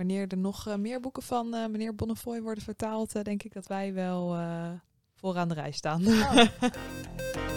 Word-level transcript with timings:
wanneer 0.00 0.26
er 0.28 0.38
nog 0.38 0.66
eh, 0.66 0.74
meer 0.74 1.00
boeken 1.00 1.22
van 1.22 1.54
eh, 1.54 1.66
meneer 1.66 1.94
Bonnefoy 1.94 2.40
worden 2.40 2.64
vertaald, 2.64 3.14
eh, 3.14 3.22
denk 3.22 3.42
ik 3.42 3.52
dat 3.52 3.66
wij 3.66 3.94
wel 3.94 4.36
vooraan 5.14 5.48
de 5.48 5.54
rij 5.54 5.70
staan. 5.70 6.02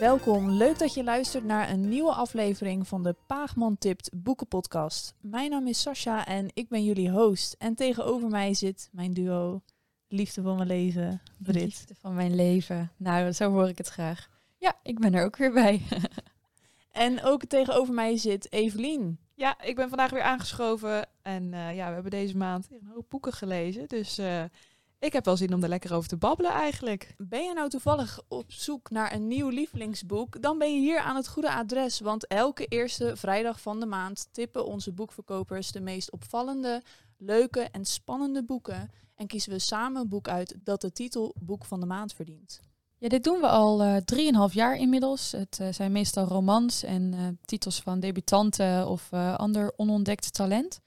Welkom, 0.00 0.50
leuk 0.50 0.78
dat 0.78 0.94
je 0.94 1.04
luistert 1.04 1.44
naar 1.44 1.70
een 1.70 1.88
nieuwe 1.88 2.12
aflevering 2.12 2.88
van 2.88 3.02
de 3.02 3.16
Paagman 3.26 3.78
Tipt 3.78 4.10
Boekenpodcast. 4.14 5.14
Mijn 5.20 5.50
naam 5.50 5.66
is 5.66 5.80
Sascha 5.80 6.26
en 6.26 6.50
ik 6.54 6.68
ben 6.68 6.84
jullie 6.84 7.10
host. 7.10 7.56
En 7.58 7.74
tegenover 7.74 8.28
mij 8.28 8.54
zit 8.54 8.88
mijn 8.92 9.12
duo, 9.12 9.62
liefde 10.08 10.42
van 10.42 10.56
mijn 10.56 10.68
leven, 10.68 11.22
Brit. 11.38 11.62
Liefde 11.62 11.94
van 11.94 12.14
mijn 12.14 12.34
leven. 12.34 12.92
Nou, 12.96 13.32
zo 13.32 13.50
hoor 13.50 13.68
ik 13.68 13.78
het 13.78 13.88
graag. 13.88 14.28
Ja, 14.56 14.78
ik 14.82 14.98
ben 14.98 15.14
er 15.14 15.24
ook 15.24 15.36
weer 15.36 15.52
bij. 15.52 15.82
En 16.92 17.22
ook 17.22 17.44
tegenover 17.44 17.94
mij 17.94 18.16
zit 18.16 18.52
Evelien. 18.52 19.18
ja, 19.34 19.62
ik 19.62 19.76
ben 19.76 19.88
vandaag 19.88 20.10
weer 20.10 20.22
aangeschoven 20.22 21.08
en 21.22 21.54
eh, 21.54 21.76
ja, 21.76 21.86
we 21.86 21.92
hebben 21.94 22.10
deze 22.10 22.36
maand 22.36 22.68
een 22.70 22.90
hoop 22.94 23.06
boeken 23.08 23.32
gelezen. 23.32 23.88
Dus 23.88 24.18
eh, 24.18 24.44
ik 25.00 25.12
heb 25.12 25.24
wel 25.24 25.36
zin 25.36 25.54
om 25.54 25.62
er 25.62 25.68
lekker 25.68 25.94
over 25.94 26.08
te 26.08 26.16
babbelen 26.16 26.52
eigenlijk. 26.52 27.14
Ben 27.18 27.44
je 27.44 27.52
nou 27.54 27.68
toevallig 27.68 28.20
op 28.28 28.52
zoek 28.52 28.90
naar 28.90 29.12
een 29.12 29.28
nieuw 29.28 29.48
lievelingsboek? 29.48 30.42
Dan 30.42 30.58
ben 30.58 30.74
je 30.74 30.80
hier 30.80 30.98
aan 30.98 31.16
het 31.16 31.28
goede 31.28 31.52
adres, 31.52 32.00
want 32.00 32.26
elke 32.26 32.66
eerste 32.66 33.16
vrijdag 33.16 33.60
van 33.60 33.80
de 33.80 33.86
maand 33.86 34.28
tippen 34.32 34.66
onze 34.66 34.92
boekverkopers 34.92 35.72
de 35.72 35.80
meest 35.80 36.10
opvallende, 36.10 36.82
leuke 37.18 37.60
en 37.60 37.84
spannende 37.84 38.44
boeken. 38.44 38.90
En 39.14 39.26
kiezen 39.26 39.52
we 39.52 39.58
samen 39.58 40.00
een 40.00 40.08
boek 40.08 40.28
uit 40.28 40.56
dat 40.64 40.80
de 40.80 40.92
titel 40.92 41.34
Boek 41.40 41.64
van 41.64 41.80
de 41.80 41.86
Maand 41.86 42.12
verdient. 42.12 42.60
Ja, 42.98 43.08
dit 43.08 43.24
doen 43.24 43.40
we 43.40 43.48
al 43.48 43.82
eh, 43.82 43.96
drieënhalf 43.96 44.54
jaar 44.54 44.76
inmiddels. 44.76 45.32
Het 45.32 45.58
eh, 45.60 45.68
zijn 45.72 45.92
meestal 45.92 46.26
romans 46.26 46.82
en 46.82 47.14
eh, 47.14 47.20
titels 47.44 47.80
van 47.80 48.00
debutanten 48.00 48.88
of 48.88 49.08
eh, 49.10 49.36
ander 49.36 49.72
onontdekt 49.76 50.32
talent. 50.32 50.80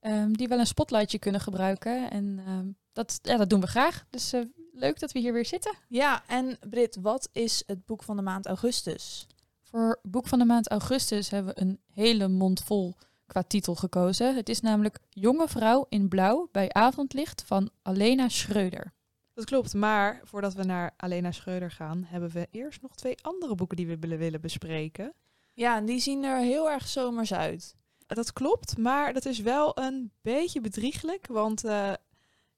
ehm, 0.00 0.32
die 0.32 0.48
wel 0.48 0.58
een 0.58 0.66
spotlightje 0.66 1.18
kunnen 1.18 1.40
gebruiken. 1.40 2.10
En 2.10 2.40
ehm, 2.46 2.68
dat, 2.96 3.18
ja, 3.22 3.36
dat 3.36 3.50
doen 3.50 3.60
we 3.60 3.66
graag. 3.66 4.04
Dus 4.10 4.32
eh, 4.32 4.40
leuk 4.72 4.98
dat 4.98 5.12
we 5.12 5.18
hier 5.18 5.32
weer 5.32 5.46
zitten. 5.46 5.74
Ja, 5.88 6.22
en 6.26 6.58
Brit, 6.68 6.96
wat 7.00 7.28
is 7.32 7.62
het 7.66 7.86
boek 7.86 8.02
van 8.02 8.16
de 8.16 8.22
maand 8.22 8.46
augustus? 8.46 9.26
Voor 9.62 9.98
boek 10.02 10.26
van 10.26 10.38
de 10.38 10.44
maand 10.44 10.68
augustus 10.68 11.30
hebben 11.30 11.54
we 11.54 11.60
een 11.60 11.80
hele 11.92 12.28
mond 12.28 12.62
vol 12.62 12.94
qua 13.26 13.42
titel 13.42 13.74
gekozen. 13.74 14.34
Het 14.36 14.48
is 14.48 14.60
namelijk 14.60 14.98
Jonge 15.10 15.48
Vrouw 15.48 15.86
in 15.88 16.08
Blauw 16.08 16.48
bij 16.52 16.72
Avondlicht 16.72 17.42
van 17.46 17.70
Alena 17.82 18.28
Schreuder. 18.28 18.92
Dat 19.34 19.44
klopt, 19.44 19.74
maar 19.74 20.20
voordat 20.24 20.54
we 20.54 20.64
naar 20.64 20.94
Alena 20.96 21.32
Schreuder 21.32 21.70
gaan, 21.70 22.04
hebben 22.06 22.30
we 22.30 22.48
eerst 22.50 22.82
nog 22.82 22.94
twee 22.94 23.16
andere 23.22 23.54
boeken 23.54 23.76
die 23.76 23.86
we 23.86 23.98
willen, 23.98 24.18
willen 24.18 24.40
bespreken. 24.40 25.12
Ja, 25.54 25.76
en 25.76 25.84
die 25.84 26.00
zien 26.00 26.24
er 26.24 26.38
heel 26.38 26.70
erg 26.70 26.88
zomers 26.88 27.34
uit. 27.34 27.74
Dat 28.06 28.32
klopt, 28.32 28.78
maar 28.78 29.12
dat 29.12 29.24
is 29.24 29.40
wel 29.40 29.78
een 29.78 30.12
beetje 30.20 30.60
bedrieglijk, 30.60 31.26
want 31.26 31.64
eh, 31.64 31.92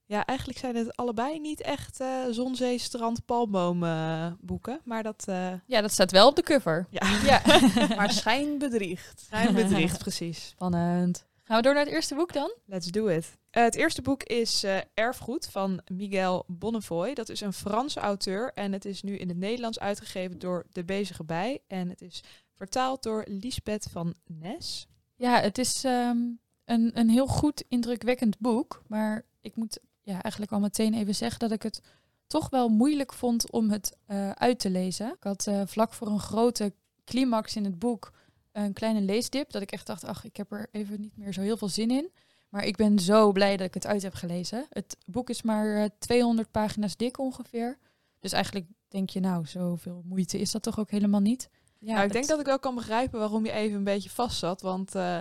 ja, 0.09 0.25
eigenlijk 0.27 0.59
zijn 0.59 0.77
het 0.77 0.97
allebei 0.97 1.41
niet 1.41 1.61
echt 1.61 2.01
eh 2.01 2.25
zon, 2.31 2.56
zee, 2.56 2.78
strand, 2.78 3.25
palmboom 3.25 3.84
eh, 3.84 4.33
boeken, 4.41 4.81
maar 4.84 5.03
dat 5.03 5.25
eh, 5.27 5.53
Ja, 5.67 5.81
dat 5.81 5.92
staat 5.92 6.11
wel 6.11 6.28
op 6.28 6.37
de 6.37 6.42
cover. 6.42 6.87
ja, 6.91 7.20
Ja, 7.25 7.42
Maar 7.97 8.11
schijn 8.12 8.59
bedriegt. 8.59 9.27
ruim 9.31 9.55
bedriegt, 9.55 9.98
precies. 10.09 10.48
spannend. 10.48 11.27
Gaan 11.45 11.56
we 11.56 11.62
door 11.62 11.75
naar 11.75 11.84
het 11.84 11.92
eerste 11.95 12.15
boek 12.15 12.33
dan? 12.33 12.53
Let's 12.67 12.87
do 12.87 13.06
it. 13.06 13.37
Eh, 13.50 13.62
het 13.62 13.75
eerste 13.75 14.03
boek 14.03 14.23
is 14.23 14.62
eh, 14.62 14.77
Erfgoed 14.95 15.48
van 15.50 15.81
Miguel 15.92 16.45
Bonnefoy. 16.47 17.15
Dat 17.15 17.28
is 17.28 17.41
een 17.41 17.53
Franse 17.53 18.00
auteur 18.00 18.53
en 18.55 18.72
het 18.72 18.84
is 18.84 19.03
nu 19.03 19.17
in 19.17 19.28
het 19.28 19.37
Nederlands 19.39 19.78
uitgegeven 19.78 20.38
door 20.38 20.66
De 20.71 20.84
Bezige 20.84 21.25
Bij. 21.25 21.60
En 21.66 21.88
het 21.88 22.00
is 22.00 22.22
vertaald 22.56 23.03
door 23.03 23.25
Lisbeth 23.28 23.87
van 23.93 24.15
Nes. 24.27 24.87
Ja, 25.16 25.41
het 25.41 25.59
is 25.59 25.84
ehm, 25.84 26.16
een, 26.65 26.91
een 26.94 27.09
heel 27.09 27.27
goed, 27.27 27.65
indrukwekkend 27.69 28.38
boek. 28.38 28.83
Maar 28.87 29.25
ik 29.41 29.56
moet 29.56 29.78
ja, 30.09 30.23
eigenlijk 30.23 30.53
al 30.53 30.61
meteen 30.61 30.95
even 30.95 31.15
zeggen 31.15 31.39
dat 31.39 31.51
ik 31.51 31.63
het 31.63 31.83
toch 32.27 32.51
wel 32.51 32.69
moeilijk 32.69 33.13
vond 33.13 33.51
om 33.51 33.71
het 33.71 33.97
eh, 34.07 34.31
uit 34.31 34.59
te 34.59 34.71
lezen. 34.71 35.07
Ik 35.07 35.23
had 35.23 35.47
eh, 35.47 35.63
vlak 35.67 35.93
voor 35.93 36.07
een 36.07 36.21
grote 36.21 36.73
climax 37.05 37.57
in 37.57 37.65
het 37.65 37.79
boek 37.79 38.13
een 38.53 38.73
kleine 38.73 39.01
leesdip. 39.01 39.51
Dat 39.51 39.63
ik 39.63 39.73
echt 39.73 39.87
dacht, 39.87 40.05
ach, 40.05 40.25
ik 40.25 40.37
heb 40.37 40.53
er 40.53 40.69
even 40.73 41.01
niet 41.01 41.17
meer 41.17 41.33
zo 41.33 41.41
heel 41.41 41.57
veel 41.57 41.69
zin 41.69 41.91
in. 41.91 42.11
Maar 42.49 42.65
ik 42.65 42.77
ben 42.77 42.99
zo 42.99 43.33
blij 43.33 43.57
dat 43.57 43.67
ik 43.67 43.75
het 43.75 43.87
uit 43.87 44.03
heb 44.03 44.15
gelezen. 44.15 44.67
Het 44.71 44.97
boek 45.07 45.31
is 45.31 45.43
maar 45.43 45.83
eh, 45.83 45.89
200 45.99 46.51
pagina's 46.51 46.97
dik 46.97 47.19
ongeveer. 47.19 47.79
Dus 48.21 48.33
eigenlijk 48.33 48.67
denk 48.89 49.11
je, 49.11 49.21
nou, 49.21 49.47
zoveel 49.47 50.03
moeite 50.05 50.39
is 50.39 50.51
dat 50.51 50.63
toch 50.63 50.79
ook 50.79 50.91
helemaal 50.91 51.21
niet. 51.21 51.49
Ja, 51.79 51.93
nou, 51.95 52.07
ik 52.07 52.13
denk 52.13 52.27
dat 52.27 52.41
ik 52.41 52.47
wel 52.47 52.59
kan 52.59 52.75
begrijpen 52.75 53.19
waarom 53.19 53.45
je 53.45 53.53
even 53.53 53.77
een 53.77 53.85
beetje 53.85 54.11
vast 54.11 54.39
zat. 54.39 54.61
Want 54.61 54.95
eh, 54.95 55.21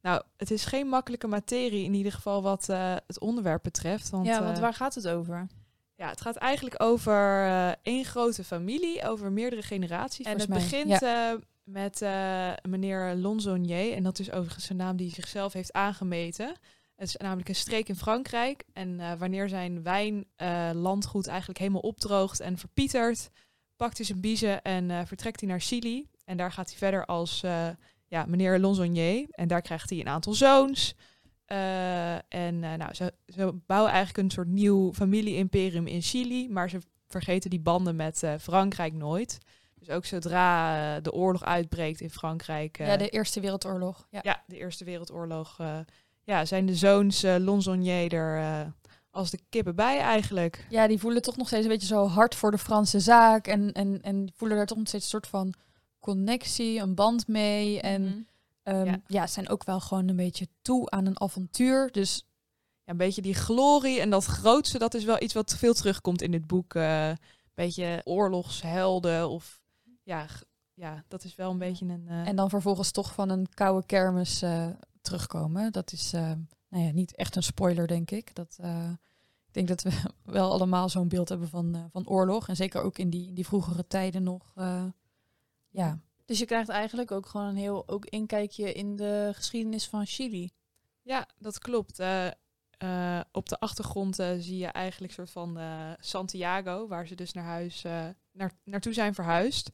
nou, 0.00 0.22
het 0.36 0.50
is 0.50 0.64
geen 0.64 0.86
makkelijke 0.86 1.26
materie 1.26 1.84
in 1.84 1.94
ieder 1.94 2.12
geval 2.12 2.42
wat 2.42 2.68
eh, 2.68 2.94
het 3.06 3.20
onderwerp 3.20 3.62
betreft. 3.62 4.10
Want, 4.10 4.26
ja, 4.26 4.42
want 4.42 4.56
eh, 4.56 4.62
waar 4.62 4.74
gaat 4.74 4.94
het 4.94 5.08
over? 5.08 5.46
Ja, 5.94 6.08
het 6.08 6.20
gaat 6.20 6.36
eigenlijk 6.36 6.82
over 6.82 7.46
eh, 7.46 7.70
één 7.82 8.04
grote 8.04 8.44
familie, 8.44 9.08
over 9.08 9.32
meerdere 9.32 9.62
generaties. 9.62 10.26
En 10.26 10.38
het 10.38 10.46
Volgens 10.46 10.70
mij, 10.70 10.80
begint 10.80 11.44
met 11.64 12.00
meneer 12.68 13.14
Lonzonier. 13.14 13.92
En 13.92 14.02
dat 14.02 14.18
is 14.18 14.30
overigens 14.30 14.68
een 14.68 14.76
naam 14.76 14.96
die 14.96 15.10
zichzelf 15.10 15.52
heeft 15.52 15.72
aangemeten. 15.72 16.46
Het 16.96 17.08
is 17.08 17.16
namelijk 17.16 17.48
een 17.48 17.54
streek 17.54 17.88
in 17.88 17.96
Frankrijk. 17.96 18.64
En 18.72 19.18
wanneer 19.18 19.48
zijn 19.48 19.82
wijnlandgoed 19.82 21.26
eigenlijk 21.26 21.58
helemaal 21.58 21.80
opdroogt 21.80 22.40
en 22.40 22.58
verpietert, 22.58 23.30
pakt 23.76 23.96
hij 23.96 24.06
zijn 24.06 24.20
biezen 24.20 24.62
en 24.62 25.06
vertrekt 25.06 25.40
hij 25.40 25.48
naar 25.48 25.60
Chili. 25.60 26.08
En 26.24 26.36
daar 26.36 26.52
gaat 26.52 26.68
hij 26.68 26.78
verder 26.78 27.06
als 27.06 27.42
ja, 28.08 28.24
meneer 28.26 28.58
Lonzonier. 28.58 29.26
En 29.30 29.48
daar 29.48 29.62
krijgt 29.62 29.90
hij 29.90 30.00
een 30.00 30.08
aantal 30.08 30.32
zoons. 30.32 30.94
Eh, 31.48 32.14
en 32.14 32.64
eh, 32.64 32.74
nou, 32.74 32.94
ze, 32.94 33.12
ze 33.26 33.54
bouwen 33.66 33.92
eigenlijk 33.92 34.24
een 34.24 34.30
soort 34.30 34.48
nieuw 34.48 34.92
familie-imperium 34.92 35.86
in 35.86 36.02
Chili, 36.02 36.48
maar 36.48 36.70
ze 36.70 36.78
vergeten 37.08 37.50
die 37.50 37.60
banden 37.60 37.96
met 37.96 38.22
eh, 38.22 38.34
Frankrijk 38.40 38.92
nooit. 38.92 39.38
Dus 39.74 39.90
ook 39.90 40.04
zodra 40.04 41.00
de 41.00 41.12
oorlog 41.12 41.44
uitbreekt 41.44 42.00
in 42.00 42.10
Frankrijk, 42.10 42.78
ja, 42.78 42.96
de 42.96 43.08
Eerste 43.08 43.40
Wereldoorlog. 43.40 44.06
Ja. 44.10 44.20
ja, 44.22 44.42
de 44.46 44.56
Eerste 44.56 44.84
Wereldoorlog, 44.84 45.56
ja, 46.24 46.44
zijn 46.44 46.66
de 46.66 46.74
zoons 46.74 47.22
Lonzonier 47.22 48.12
er 48.12 48.72
als 49.10 49.30
de 49.30 49.38
kippen 49.48 49.74
bij 49.74 49.98
eigenlijk. 49.98 50.66
Ja, 50.68 50.86
die 50.86 50.98
voelen 50.98 51.22
toch 51.22 51.36
nog 51.36 51.46
steeds 51.46 51.64
een 51.64 51.70
beetje 51.70 51.86
zo 51.86 52.06
hard 52.06 52.34
voor 52.34 52.50
de 52.50 52.58
Franse 52.58 53.00
zaak. 53.00 53.46
En, 53.46 53.72
en, 53.72 54.02
en 54.02 54.32
voelen 54.36 54.56
daar 54.56 54.66
toch 54.66 54.78
nog 54.78 54.88
steeds 54.88 55.04
een 55.04 55.10
soort 55.10 55.26
van 55.26 55.54
connectie, 56.00 56.78
een 56.80 56.94
band 56.94 57.28
mee. 57.28 57.80
En 57.80 58.02
Mhm. 58.02 58.18
ehm, 58.62 58.84
Ja. 58.84 59.00
ja. 59.06 59.26
zijn 59.26 59.48
ook 59.48 59.64
wel 59.64 59.80
gewoon 59.80 60.08
een 60.08 60.16
beetje 60.16 60.48
toe 60.62 60.90
aan 60.90 61.06
een 61.06 61.20
avontuur. 61.20 61.92
Dus 61.92 62.22
Ja, 62.84 62.94
een 62.94 63.00
beetje 63.00 63.22
die 63.22 63.34
glorie 63.34 64.00
en 64.00 64.10
dat 64.10 64.24
grootste, 64.24 64.78
dat 64.78 64.94
is 64.94 65.04
wel 65.04 65.22
iets 65.22 65.34
wat 65.34 65.54
veel 65.56 65.74
terugkomt 65.74 66.22
in 66.22 66.30
dit 66.30 66.46
boek. 66.46 66.74
Een 66.74 67.18
beetje 67.54 68.00
oorlogshelden 68.04 69.28
of 69.28 69.60
ja, 70.02 70.26
ja, 70.74 71.04
dat 71.08 71.24
is 71.24 71.34
wel 71.34 71.50
een 71.50 71.58
beetje 71.58 71.86
een... 71.86 72.04
eh, 72.08 72.26
en 72.28 72.36
dan 72.36 72.48
vervolgens 72.50 72.90
toch 72.90 73.12
van 73.14 73.28
een 73.28 73.46
koude 73.54 73.86
kermis 73.86 74.42
eh, 74.42 74.66
terugkomen. 75.02 75.72
Dat 75.72 75.92
is 75.92 76.10
nou 76.10 76.84
ja, 76.84 76.90
niet 76.92 77.14
echt 77.16 77.36
een 77.36 77.42
spoiler, 77.42 77.86
denk 77.86 78.10
ik. 78.10 78.34
Dat, 78.34 78.58
ik 79.46 79.52
denk 79.54 79.68
dat 79.68 79.82
we 79.82 79.90
wel 80.24 80.52
allemaal 80.52 80.88
zo'n 80.88 81.08
beeld 81.08 81.28
hebben 81.28 81.48
van, 81.48 81.88
van 81.92 82.08
oorlog. 82.08 82.48
En 82.48 82.56
zeker 82.56 82.82
ook 82.82 82.98
in 82.98 83.10
die, 83.10 83.26
in 83.28 83.34
die 83.34 83.46
vroegere 83.46 83.86
tijden 83.86 84.22
nog. 84.22 84.52
Ja, 85.78 85.98
Dus 86.24 86.38
je 86.38 86.44
krijgt 86.44 86.68
eigenlijk 86.68 87.10
ook 87.10 87.26
gewoon 87.26 87.46
een 87.46 87.56
heel 87.56 87.88
ook 87.88 88.04
inkijkje 88.04 88.72
in 88.72 88.96
de 88.96 89.30
geschiedenis 89.34 89.86
van 89.88 90.06
Chili. 90.06 90.50
Ja, 91.02 91.26
dat 91.38 91.58
klopt. 91.58 91.98
Eh, 91.98 92.26
eh, 92.78 93.20
op 93.32 93.48
de 93.48 93.60
achtergrond 93.60 94.18
eh, 94.18 94.28
zie 94.38 94.58
je 94.58 94.66
eigenlijk 94.66 95.12
soort 95.12 95.30
van 95.30 95.58
eh, 95.58 95.90
Santiago, 95.98 96.86
waar 96.88 97.06
ze 97.06 97.14
dus 97.14 97.32
naar 97.32 97.44
huis 97.44 97.84
eh, 97.84 98.06
naar, 98.32 98.52
naartoe 98.64 98.92
zijn 98.92 99.14
verhuisd. 99.14 99.70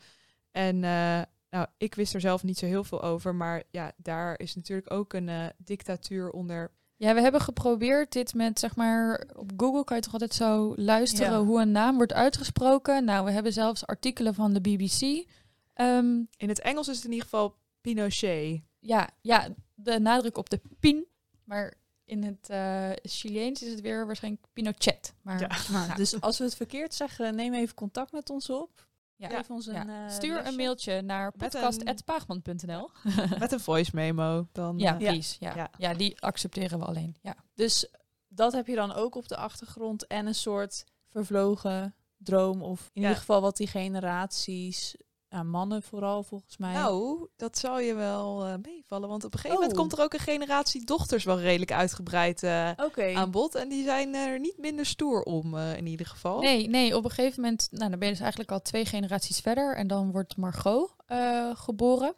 En 0.50 0.74
eh, 0.84 1.22
nou, 1.50 1.66
ik 1.76 1.94
wist 1.94 2.14
er 2.14 2.20
zelf 2.20 2.42
niet 2.42 2.58
zo 2.58 2.66
heel 2.66 2.84
veel 2.84 3.02
over, 3.02 3.34
maar 3.34 3.62
ja, 3.70 3.92
daar 3.96 4.38
is 4.38 4.54
natuurlijk 4.54 4.92
ook 4.92 5.12
een 5.12 5.52
dictatuur 5.56 6.30
onder. 6.30 6.70
Ja, 6.96 7.14
we 7.14 7.20
hebben 7.20 7.40
geprobeerd 7.40 8.12
dit 8.12 8.34
met, 8.34 8.58
zeg 8.58 8.76
maar, 8.76 9.26
op 9.36 9.50
Google 9.56 9.84
kan 9.84 9.96
je 9.96 10.02
toch 10.02 10.12
altijd 10.12 10.34
zo 10.34 10.72
luisteren 10.76 11.32
Ja. 11.32 11.44
hoe 11.44 11.60
een 11.60 11.72
naam 11.72 11.96
wordt 11.96 12.12
uitgesproken. 12.12 13.04
Nou, 13.04 13.24
we 13.24 13.30
hebben 13.30 13.52
zelfs 13.52 13.86
artikelen 13.86 14.34
van 14.34 14.52
de 14.52 14.60
BBC. 14.60 15.28
Ehm, 15.74 16.22
In 16.36 16.48
het 16.48 16.60
Engels 16.60 16.88
is 16.88 16.96
het 16.96 17.04
in 17.04 17.10
ieder 17.12 17.24
geval 17.28 17.56
Pinochet. 17.80 18.60
ja, 18.78 19.08
ja, 19.20 19.48
de 19.74 20.00
nadruk 20.00 20.36
op 20.36 20.50
de 20.50 20.60
pin, 20.80 21.06
maar 21.44 21.74
in 22.04 22.22
het 22.24 22.48
eh 22.50 22.90
Chileens 23.02 23.62
is 23.62 23.70
het 23.70 23.80
weer 23.80 24.06
waarschijnlijk 24.06 24.44
Pinochet. 24.52 25.14
Maar 25.22 25.40
Ja. 25.40 25.50
Nou, 25.72 25.94
dus 26.02 26.20
als 26.20 26.38
we 26.38 26.44
het 26.44 26.54
verkeerd 26.56 26.94
zeggen, 26.94 27.34
neem 27.34 27.54
even 27.54 27.74
contact 27.74 28.12
met 28.12 28.30
ons 28.30 28.50
op. 28.50 28.86
Ja. 29.16 29.28
Geef 29.28 29.50
ons 29.50 29.66
Ja. 29.66 29.80
een 29.80 29.88
eh, 29.90 30.10
Stuur 30.10 30.34
lesje. 30.34 30.48
een 30.48 30.56
mailtje 30.56 31.02
naar 31.02 31.32
Met 31.36 31.54
een- 31.54 31.60
podcast.paagman.nl. 31.60 32.90
Met 33.38 33.52
een 33.52 33.60
voice 33.60 33.90
memo. 33.94 34.48
Dan, 34.52 34.78
Ja, 34.78 34.92
eh, 34.92 34.96
please. 34.98 35.36
Ja. 35.40 35.54
Ja. 35.56 35.70
Ja. 35.78 35.94
die 35.94 36.20
accepteren 36.20 36.78
we 36.78 36.84
alleen. 36.84 37.16
Ja. 37.22 37.36
Dus 37.54 37.88
dat 38.28 38.52
heb 38.52 38.66
je 38.66 38.74
dan 38.74 38.92
ook 38.92 39.14
op 39.14 39.28
de 39.28 39.36
achtergrond 39.36 40.06
en 40.06 40.26
een 40.26 40.34
soort 40.34 40.84
vervlogen 41.08 41.94
droom 42.16 42.62
of 42.62 42.80
in 42.92 43.00
Ja. 43.02 43.08
ieder 43.08 43.16
geval 43.16 43.40
wat 43.40 43.56
die 43.56 43.66
generaties, 43.66 44.96
mannen 45.42 45.82
vooral 45.82 46.22
volgens 46.22 46.56
mij. 46.56 46.72
Nou, 46.72 47.28
dat 47.36 47.58
zal 47.58 47.80
je 47.80 47.94
wel 47.94 48.44
eh, 48.46 48.54
meevallen. 48.62 49.08
Want 49.08 49.24
op 49.24 49.32
een 49.32 49.38
gegeven 49.38 49.60
moment 49.60 49.76
Oh. 49.78 49.80
komt 49.82 49.98
er 49.98 50.04
ook 50.04 50.12
een 50.14 50.18
generatie 50.20 50.84
dochters 50.84 51.24
wel 51.24 51.40
redelijk 51.40 51.72
uitgebreid 51.72 52.42
eh, 52.42 52.70
Oké. 52.76 53.14
aan 53.14 53.30
bod. 53.30 53.54
En 53.54 53.68
die 53.68 53.84
zijn 53.84 54.14
er 54.14 54.40
niet 54.40 54.58
minder 54.58 54.86
stoer 54.86 55.22
om, 55.22 55.56
eh, 55.56 55.76
in 55.76 55.86
ieder 55.86 56.06
geval. 56.06 56.40
Nee, 56.40 56.68
nee, 56.68 56.96
op 56.96 57.04
een 57.04 57.10
gegeven 57.10 57.42
moment, 57.42 57.68
nou, 57.70 57.90
dan 57.90 57.98
ben 57.98 58.08
je 58.08 58.12
dus 58.14 58.22
eigenlijk 58.22 58.52
al 58.52 58.62
twee 58.62 58.84
generaties 58.86 59.40
verder. 59.40 59.76
En 59.76 59.86
dan 59.86 60.10
wordt 60.12 60.36
Margot 60.36 60.94
eh, 61.06 61.50
geboren. 61.54 62.14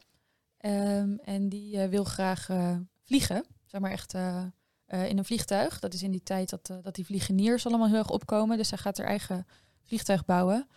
Ehm, 0.59 1.17
en 1.25 1.49
die 1.49 1.81
eh, 1.81 1.89
wil 1.89 2.05
graag 2.05 2.49
eh, 2.49 2.77
vliegen. 3.05 3.45
Zeg 3.65 3.81
maar 3.81 3.91
echt 3.91 4.15
eh, 4.15 4.43
eh, 4.87 5.09
in 5.09 5.19
een 5.19 5.25
vliegtuig. 5.25 5.79
Dat 5.79 5.95
is 5.95 6.03
in 6.03 6.11
die 6.11 6.23
tijd 6.23 6.51
dat, 6.51 6.71
eh, 6.71 6.77
dat 6.83 6.95
die 6.95 7.05
vliegeniers 7.07 7.67
allemaal 7.67 7.89
heel 7.89 7.97
erg 7.99 8.11
opkomen. 8.11 8.57
Dus 8.57 8.69
zij 8.69 8.79
gaat 8.79 8.99
haar 8.99 9.07
eigen 9.07 9.47
vliegtuig 9.85 10.25
bouwen. 10.25 10.69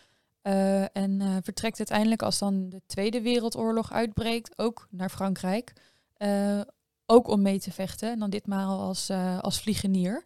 Eh, 0.49 0.81
en 0.81 1.21
eh, 1.21 1.35
vertrekt 1.41 1.77
uiteindelijk 1.77 2.21
als 2.21 2.39
dan 2.39 2.69
de 2.69 2.81
Tweede 2.85 3.21
Wereldoorlog 3.21 3.91
uitbreekt, 3.91 4.57
ook 4.57 4.87
naar 4.89 5.09
Frankrijk. 5.09 5.73
Eh, 6.13 6.61
ook 7.05 7.27
om 7.27 7.41
mee 7.41 7.59
te 7.59 7.71
vechten. 7.71 8.11
En 8.11 8.19
dan 8.19 8.29
ditmaal 8.29 8.79
als, 8.79 9.09
als 9.41 9.61
vliegenier. 9.61 10.25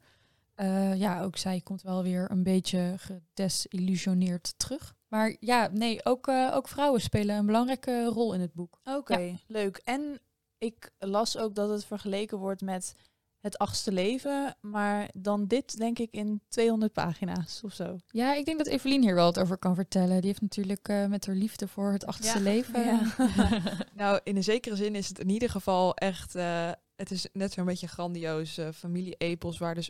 Ja, 0.96 1.22
ook 1.22 1.38
zij 1.38 1.62
komt 1.62 1.82
wel 1.82 2.04
weer 2.04 2.32
een 2.32 2.44
beetje 2.44 2.96
gedesillusioneerd 2.98 4.54
terug. 4.58 4.94
Maar 5.08 5.36
ja, 5.40 5.70
nee, 5.72 6.06
ook, 6.06 6.28
ook 6.28 6.68
vrouwen 6.68 7.02
spelen 7.02 7.36
een 7.36 7.46
belangrijke 7.46 8.06
rol 8.06 8.34
in 8.34 8.42
het 8.42 8.54
boek. 8.54 8.80
Oké, 8.84 9.40
leuk. 9.48 9.82
En 9.84 10.20
ik 10.58 10.92
las 11.00 11.38
ook 11.38 11.56
dat 11.56 11.70
het 11.70 11.86
vergeleken 11.86 12.38
wordt 12.38 12.62
met 12.62 12.96
het 13.44 13.58
achtste 13.58 13.92
leven, 13.92 14.56
maar 14.62 15.10
dan 15.14 15.48
dit 15.48 15.78
denk 15.78 16.00
ik 16.00 16.12
in 16.12 16.42
200 16.48 16.94
pagina's 16.94 17.62
of 17.64 17.74
zo. 17.74 17.98
Ja, 18.08 18.34
ik 18.36 18.46
denk 18.46 18.58
dat 18.58 18.68
Evelien 18.68 19.02
hier 19.02 19.16
wel 19.16 19.26
wat 19.26 19.40
over 19.40 19.58
kan 19.58 19.76
vertellen. 19.76 20.18
Die 20.18 20.28
heeft 20.28 20.42
natuurlijk 20.42 20.88
eh, 20.88 21.06
met 21.06 21.26
haar 21.26 21.36
liefde 21.36 21.68
voor 21.68 21.92
het 21.92 22.06
achtste 22.06 22.38
Ja, 22.38 22.44
leven. 22.44 22.86
ja. 22.86 23.02
Nou, 23.96 24.20
in 24.24 24.36
een 24.36 24.44
zekere 24.44 24.76
zin 24.76 24.96
is 24.96 25.08
het 25.08 25.20
in 25.20 25.30
ieder 25.30 25.50
geval 25.50 25.96
echt... 25.96 26.36
eh, 26.36 26.72
het 26.96 27.12
is 27.12 27.28
net 27.34 27.52
zo'n 27.54 27.66
beetje 27.66 27.88
grandioos 27.88 28.58
eh, 28.58 28.68
familie-epos... 28.74 29.58
waar 29.58 29.76
dus 29.76 29.90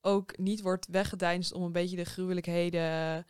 ook 0.00 0.38
niet 0.38 0.60
wordt 0.62 0.86
weggedeinst 0.90 1.52
om 1.52 1.62
een 1.62 1.72
beetje 1.72 1.96
de 1.96 2.04
gruwelijkheden... 2.04 3.26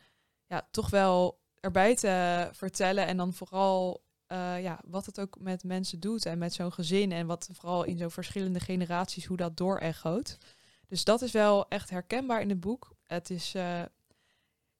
ja, 0.47 0.67
toch 0.71 0.89
wel 0.89 1.39
erbij 1.59 1.95
te 1.95 2.49
vertellen. 2.51 3.07
En 3.07 3.17
dan 3.17 3.33
vooral 3.33 4.03
eh, 4.29 4.61
ja, 4.61 4.79
wat 4.85 5.05
het 5.05 5.19
ook 5.19 5.37
met 5.39 5.63
mensen 5.63 5.99
doet 5.99 6.25
en 6.25 6.37
met 6.37 6.53
zo'n 6.53 6.71
gezin. 6.73 7.11
En 7.11 7.27
wat 7.27 7.49
vooral 7.53 7.83
in 7.83 7.97
zo'n 7.97 8.11
verschillende 8.11 8.59
generaties, 8.59 9.25
hoe 9.25 9.37
dat 9.37 9.57
doorechoot. 9.57 10.37
Dus 10.87 11.03
dat 11.03 11.21
is 11.21 11.31
wel 11.31 11.67
echt 11.67 11.89
herkenbaar 11.89 12.41
in 12.41 12.49
het 12.49 12.59
boek. 12.59 12.95
Het 13.03 13.29
is, 13.29 13.53
eh, 13.55 13.81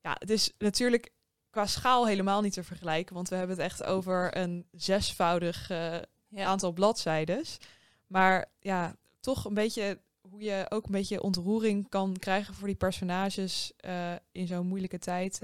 ja, 0.01 0.16
het 0.19 0.30
is 0.30 0.54
natuurlijk 0.57 1.12
qua 1.50 1.66
schaal 1.66 2.07
helemaal 2.07 2.42
niet 2.42 2.54
te 2.54 2.63
vergelijken. 2.63 3.16
Want 3.16 3.30
we 3.30 3.36
hebben 3.36 3.56
het 3.56 3.66
echt 3.66 3.84
over 3.84 4.38
een 4.38 4.68
zesvoudig 4.72 5.69
eh, 5.69 5.98
Ja. 6.28 6.45
aantal 6.45 6.72
bladzijden. 6.72 7.44
Maar 8.07 8.45
ja, 8.60 8.95
toch 9.19 9.45
een 9.45 9.54
beetje 9.54 10.02
hoe 10.22 10.42
je 10.42 10.66
ook 10.69 10.86
een 10.86 10.92
beetje 10.92 11.22
ontroering 11.22 11.90
kan 11.90 12.16
krijgen 12.19 12.54
voor 12.54 12.68
die 12.68 12.75
personages 12.75 13.74
in 14.31 14.48
zo'n 14.48 14.68
moeilijke 14.68 15.00
tijd. 15.00 15.40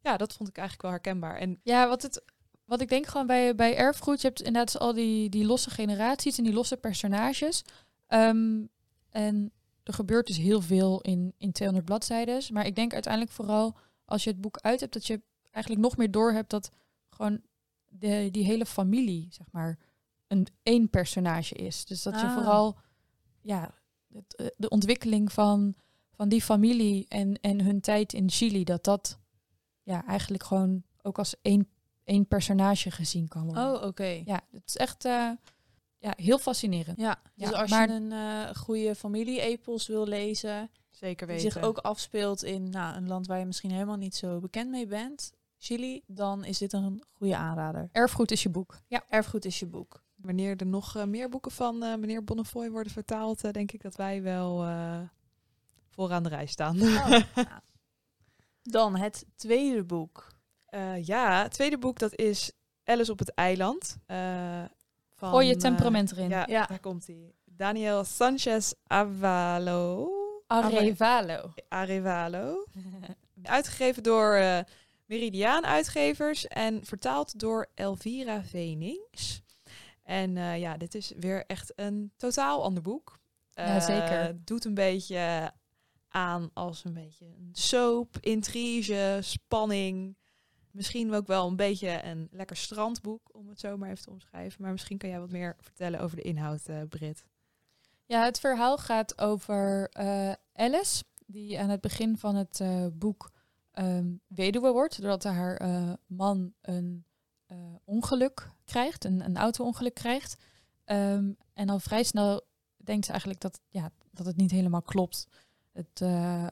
ja, 0.00 0.16
dat 0.16 0.32
vond 0.34 0.48
ik 0.48 0.56
eigenlijk 0.58 0.82
wel 0.82 0.90
herkenbaar. 0.90 1.36
En 1.36 1.60
Ja, 1.62 1.88
wat, 1.88 2.02
het, 2.02 2.24
wat 2.64 2.80
ik 2.80 2.88
denk 2.88 3.06
gewoon 3.06 3.26
bij, 3.26 3.54
bij 3.54 3.76
erfgoed, 3.76 4.20
je 4.20 4.26
hebt 4.26 4.42
inderdaad 4.42 4.72
dus 4.72 4.80
al 4.80 4.92
die, 4.92 5.28
die 5.28 5.44
losse 5.44 5.70
generaties 5.70 6.38
en 6.38 6.44
die 6.44 6.52
losse 6.52 6.76
personages. 6.76 7.64
Ehm, 8.06 8.62
en 9.10 9.52
er 9.82 9.92
gebeurt 9.92 10.26
dus 10.26 10.36
heel 10.36 10.60
veel 10.60 11.00
in, 11.00 11.34
in 11.38 11.52
200 11.52 11.88
bladzijden. 11.88 12.42
Maar 12.52 12.66
ik 12.66 12.76
denk 12.76 12.92
uiteindelijk 12.92 13.32
vooral 13.32 13.76
als 14.04 14.24
je 14.24 14.30
het 14.30 14.40
boek 14.40 14.58
uit 14.58 14.80
hebt, 14.80 14.92
dat 14.92 15.06
je 15.06 15.22
eigenlijk 15.50 15.84
nog 15.84 15.96
meer 15.96 16.10
doorhebt 16.10 16.50
dat 16.50 16.70
gewoon 17.10 17.40
de, 17.88 18.28
die 18.30 18.44
hele 18.44 18.66
familie, 18.66 19.26
zeg 19.30 19.46
maar, 19.50 19.78
een 20.26 20.46
één 20.62 20.90
personage 20.90 21.54
is. 21.54 21.84
Dus 21.84 22.02
dat 22.02 22.20
je 22.20 22.26
Ah. 22.26 22.34
vooral 22.34 22.78
ja, 23.40 23.74
het, 24.12 24.36
eh, 24.36 24.46
de 24.56 24.68
ontwikkeling 24.68 25.32
van, 25.32 25.74
van 26.12 26.28
die 26.28 26.42
familie 26.42 27.06
en, 27.08 27.40
en 27.40 27.60
hun 27.60 27.80
tijd 27.80 28.12
in 28.12 28.30
Chili, 28.30 28.64
dat 28.64 28.84
dat 28.84 29.18
ja, 29.82 30.06
eigenlijk 30.06 30.42
gewoon 30.42 30.82
ook 31.02 31.18
als 31.18 31.34
één, 31.42 31.68
één 32.04 32.26
personage 32.26 32.90
gezien 32.90 33.28
kan 33.28 33.44
worden. 33.44 33.74
Oh, 33.74 33.82
oké. 33.86 34.22
Ja, 34.24 34.40
het 34.50 34.62
is 34.66 34.76
echt 34.76 35.04
eh, 35.04 35.30
ja, 35.98 36.12
heel 36.16 36.38
fascinerend. 36.38 36.98
Ja, 36.98 37.20
dus 37.34 37.48
Ja, 37.50 37.58
als 37.60 37.70
maar- 37.70 37.88
je 37.88 37.94
een 37.94 38.12
eh, 38.12 38.54
goede 38.54 38.94
familie-epos 38.94 39.86
wil 39.86 40.06
lezen, 40.06 40.70
zeker 40.90 41.26
die 41.26 41.36
weten. 41.36 41.52
zich 41.52 41.62
ook 41.62 41.78
afspeelt 41.78 42.42
in 42.42 42.70
nou, 42.70 42.96
een 42.96 43.08
land 43.08 43.26
waar 43.26 43.38
je 43.38 43.44
misschien 43.46 43.70
helemaal 43.70 43.96
niet 43.96 44.14
zo 44.16 44.40
bekend 44.40 44.70
mee 44.70 44.86
bent, 44.86 45.32
Chili, 45.58 46.02
dan 46.06 46.44
is 46.44 46.58
dit 46.58 46.72
een 46.72 47.02
goede 47.12 47.36
aanrader. 47.36 47.88
Erfgoed 47.92 48.30
is 48.30 48.42
je 48.42 48.48
boek. 48.48 48.78
Ja. 48.88 49.04
Erfgoed 49.08 49.44
is 49.44 49.58
je 49.58 49.66
boek. 49.66 50.02
Wanneer 50.14 50.56
er 50.56 50.66
nog 50.66 50.96
eh, 50.96 51.04
meer 51.04 51.28
boeken 51.28 51.50
van 51.52 51.82
eh, 51.82 51.96
meneer 51.96 52.24
Bonnefoy 52.24 52.70
worden 52.70 52.92
vertaald, 52.92 53.52
denk 53.52 53.72
ik 53.72 53.82
dat 53.82 53.96
wij 53.96 54.22
wel 54.22 54.64
eh 54.64 55.00
vooraan 55.90 56.22
de 56.22 56.28
rij 56.28 56.46
staan. 56.46 56.82
Oh, 56.82 56.88
ja. 57.34 57.62
Dan 58.62 58.96
het 58.96 59.26
tweede 59.36 59.84
boek. 59.84 60.32
Eh, 60.74 61.04
ja, 61.06 61.42
het 61.42 61.52
tweede 61.52 61.78
boek 61.78 61.98
dat 61.98 62.16
is 62.18 62.52
Alice 62.84 63.12
op 63.12 63.18
het 63.18 63.34
eiland. 63.34 63.96
eh, 64.06 64.64
van, 65.14 65.28
Gooi 65.30 65.46
je 65.46 65.52
eh, 65.54 65.58
temperament 65.60 66.12
erin. 66.12 66.28
ja, 66.28 66.44
Ja. 66.48 66.66
daar 66.66 66.80
komt 66.80 67.06
hij. 67.06 67.32
Daniel 67.44 68.04
Sanchez 68.04 68.72
Avalo. 68.86 70.08
Arevalo. 70.46 71.52
Arevalo. 71.68 72.64
Uitgegeven 73.42 74.02
door 74.02 74.34
eh, 74.34 74.58
Meridiaan 75.06 75.64
Uitgevers 75.66 76.46
en 76.46 76.84
vertaald 76.84 77.38
door 77.40 77.66
Elvira 77.74 78.42
Venings. 78.42 79.42
En 80.02 80.36
eh, 80.36 80.58
ja, 80.60 80.76
dit 80.76 80.94
is 80.94 81.12
weer 81.16 81.44
echt 81.46 81.72
een 81.76 82.12
totaal 82.16 82.62
ander 82.62 82.82
boek. 82.82 83.18
Ja, 83.50 83.64
Eh, 83.64 83.80
zeker. 83.80 84.44
doet 84.44 84.64
een 84.64 84.74
beetje 84.74 85.52
aan 86.08 86.50
als 86.52 86.84
een 86.84 86.94
beetje 86.94 87.24
een 87.26 87.48
soap, 87.52 88.16
intrige, 88.20 89.18
spanning. 89.22 90.16
Misschien 90.74 91.14
ook 91.14 91.26
wel 91.26 91.48
een 91.48 91.56
beetje 91.56 92.02
een 92.04 92.28
lekker 92.30 92.56
strandboek, 92.56 93.28
om 93.32 93.48
het 93.48 93.60
zo 93.60 93.76
maar 93.76 93.90
even 93.90 94.04
te 94.04 94.10
omschrijven. 94.10 94.62
Maar 94.62 94.72
misschien 94.72 94.98
kan 94.98 95.08
jij 95.08 95.20
wat 95.20 95.30
meer 95.30 95.56
vertellen 95.60 96.00
over 96.00 96.16
de 96.16 96.22
inhoud, 96.22 96.68
eh 96.68 96.82
Brit. 96.88 97.24
Ja, 98.06 98.24
het 98.24 98.40
verhaal 98.40 98.78
gaat 98.78 99.18
over 99.20 99.88
eh, 99.88 100.32
Alice, 100.52 101.04
die 101.26 101.60
aan 101.60 101.68
het 101.68 101.80
begin 101.80 102.18
van 102.18 102.34
het 102.34 102.60
eh, 102.60 102.86
boek 102.92 103.30
ehm, 103.70 104.12
weduwe 104.26 104.72
wordt, 104.72 105.00
doordat 105.00 105.24
haar 105.24 105.62
man 106.06 106.54
een 106.60 107.04
ongeluk 107.84 108.50
krijgt, 108.64 109.04
een, 109.04 109.24
een 109.24 109.36
auto-ongeluk 109.36 109.94
krijgt. 109.94 110.42
Ehm, 110.84 111.32
en 111.52 111.68
al 111.68 111.78
vrij 111.78 112.02
snel 112.02 112.46
denkt 112.76 113.04
ze 113.04 113.10
eigenlijk 113.10 113.40
dat, 113.40 113.60
ja, 113.68 113.90
dat 114.10 114.26
het 114.26 114.36
niet 114.36 114.50
helemaal 114.50 114.82
klopt. 114.82 115.26
Het 115.72 116.02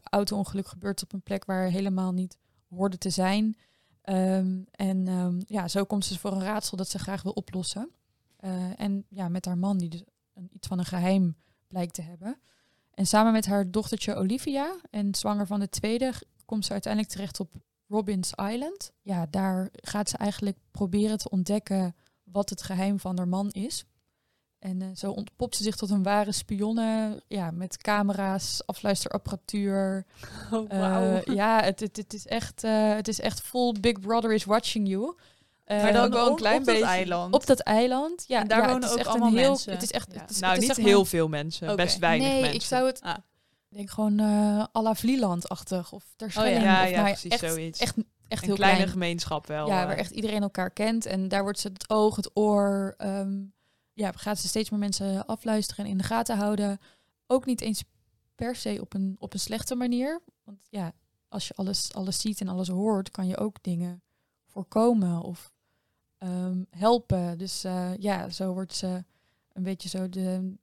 auto-ongeluk 0.03 0.67
gebeurt 0.67 1.03
op 1.03 1.13
een 1.13 1.23
plek 1.23 1.45
waar 1.45 1.69
helemaal 1.69 2.13
niet 2.13 2.39
hoorde 2.69 2.99
te 2.99 3.11
zijn. 3.11 3.57
Ehm, 4.03 4.63
en 4.71 5.09
ehm, 5.09 5.41
ja, 5.47 5.69
zo 5.69 5.85
komt 5.85 6.05
ze 6.05 6.19
voor 6.19 6.33
een 6.33 6.43
raadsel 6.43 6.77
dat 6.77 6.89
ze 6.89 6.99
graag 6.99 7.23
wil 7.23 7.33
oplossen. 7.33 7.91
Eh, 8.37 8.81
en 8.81 9.05
ja, 9.09 9.29
met 9.29 9.45
haar 9.45 9.59
man, 9.59 9.79
die 9.79 9.89
dus 9.89 10.03
een, 10.35 10.49
iets 10.53 10.69
van 10.69 10.79
een 10.79 10.85
geheim 10.85 11.37
blijkt 11.69 11.95
te 11.95 12.03
hebben. 12.03 12.41
En 12.95 13.07
samen 13.07 13.33
met 13.33 13.47
haar 13.47 13.71
dochtertje 13.71 14.15
Olivia 14.15 14.77
en 14.91 15.15
zwanger 15.15 15.47
van 15.47 15.61
de 15.61 15.69
tweede 15.69 16.13
komt 16.45 16.65
ze 16.65 16.73
uiteindelijk 16.73 17.13
terecht 17.13 17.41
op 17.41 17.55
Robin's 17.89 18.33
Island. 18.51 18.93
Ja, 19.03 19.27
daar 19.31 19.69
gaat 19.73 20.09
ze 20.09 20.17
eigenlijk 20.17 20.59
proberen 20.71 21.19
te 21.19 21.31
ontdekken 21.31 21.97
wat 22.25 22.51
het 22.51 22.63
geheim 22.63 22.99
van 23.01 23.17
haar 23.17 23.29
man 23.29 23.51
is. 23.51 23.85
En 24.63 24.83
eh, 24.83 24.89
zo 24.95 25.11
ontpopt 25.11 25.57
ze 25.57 25.63
zich 25.63 25.77
tot 25.77 25.91
een 25.91 26.03
ware 26.03 26.33
spionne, 26.33 27.23
ja, 27.29 27.51
met 27.51 27.77
camera's, 27.79 28.63
afluisterapparatuur. 28.67 30.05
Oh, 30.53 30.65
Eh, 30.73 31.25
ja, 31.25 31.63
het, 31.63 31.81
het, 31.81 31.97
het, 31.97 32.15
is 32.15 32.27
echt, 32.27 32.65
eh, 32.65 32.95
het 32.95 33.09
is 33.09 33.21
echt 33.21 33.41
full 33.41 33.75
Big 33.81 34.01
Brother 34.01 34.33
is 34.33 34.45
watching 34.45 34.89
you. 34.89 35.15
Maar 35.67 35.79
Eh, 35.79 35.93
dan 35.93 36.05
ook 36.05 36.13
wel 36.13 36.27
een 36.27 36.31
op- 36.33 36.37
klein 36.37 36.59
op 36.59 36.65
dat 36.65 36.75
beetje- 36.75 36.91
eiland. 36.91 37.35
op 37.35 37.47
dat 37.47 37.61
eiland. 37.61 38.25
Ja, 38.27 38.41
En 38.41 38.49
daar 38.49 38.63
ja, 38.63 38.69
wonen 38.73 38.91
ook 38.91 38.99
echt 38.99 39.09
allemaal 39.09 39.33
heel, 39.33 39.49
mensen. 39.49 39.73
Het 39.73 39.83
is 39.83 39.91
echt, 39.91 40.13
Ja. 40.13 40.21
het 40.21 40.31
is, 40.31 40.39
nou, 40.39 40.53
het 40.53 40.63
is 40.63 40.67
niet 40.69 40.77
zeg 40.77 40.85
maar- 40.85 40.95
heel 40.95 41.05
veel 41.05 41.29
mensen, 41.29 41.77
best 41.77 41.99
weinig 41.99 42.27
nee, 42.29 42.37
mensen. 42.41 42.55
ik 42.55 42.63
zou 42.63 42.87
het, 42.87 43.01
Ah. 43.01 43.15
denk 43.69 43.91
gewoon 43.91 44.19
eh 44.19 44.65
à 44.77 44.83
la 44.83 44.95
Vlieland-achtig 44.95 45.93
of 45.93 46.05
ter 46.17 46.27
ja. 46.27 46.33
Schelling. 46.33 46.63
Ja, 46.63 46.83
of, 46.83 46.89
ja, 46.91 46.95
nou 46.97 47.07
precies 47.09 47.31
echt, 47.31 47.41
zoiets. 47.53 47.81
Echt, 47.81 47.95
echt 48.29 48.41
een 48.43 48.47
heel 48.49 48.57
kleine 48.57 48.77
klein. 48.79 48.93
gemeenschap 48.93 49.47
wel. 49.47 49.67
Ja, 49.67 49.87
waar 49.87 49.97
echt 49.97 50.11
iedereen 50.11 50.43
elkaar 50.43 50.71
kent. 50.71 51.07
En 51.07 51.29
daar 51.29 51.43
wordt 51.43 51.59
ze 51.59 51.69
het 51.69 51.91
oog, 51.91 52.17
het 52.17 52.31
oor. 52.37 52.95
ehm, 52.99 53.33
ja, 53.93 54.13
gaat 54.13 54.39
ze 54.39 54.49
steeds 54.49 54.71
meer 54.71 54.79
mensen 54.81 55.27
afluisteren 55.27 55.85
en 55.85 55.91
in 55.91 55.99
de 55.99 56.05
gaten 56.05 56.37
houden. 56.37 56.79
Ook 57.27 57.45
niet 57.47 57.61
eens 57.61 57.85
per 58.35 58.57
se 58.57 58.81
op 58.81 58.95
een, 58.95 59.17
op 59.19 59.33
een 59.33 59.41
slechte 59.41 59.75
manier. 59.75 60.21
Want 60.45 60.67
ja, 60.71 60.93
als 61.29 61.49
je 61.49 61.55
alles, 61.55 61.95
alles 61.95 62.21
ziet 62.21 62.41
en 62.41 62.49
alles 62.49 62.69
hoort, 62.69 63.11
kan 63.11 63.27
je 63.27 63.37
ook 63.37 63.63
dingen 63.63 64.03
voorkomen 64.47 65.23
of 65.23 65.53
ehm, 66.19 66.63
helpen. 66.71 67.39
Dus 67.39 67.65
eh, 67.65 67.97
ja, 67.97 68.29
zo 68.29 68.53
wordt 68.53 68.75
ze 68.75 69.05
een 69.53 69.63
beetje 69.63 69.89
zo 69.89 70.09
de 70.09 70.57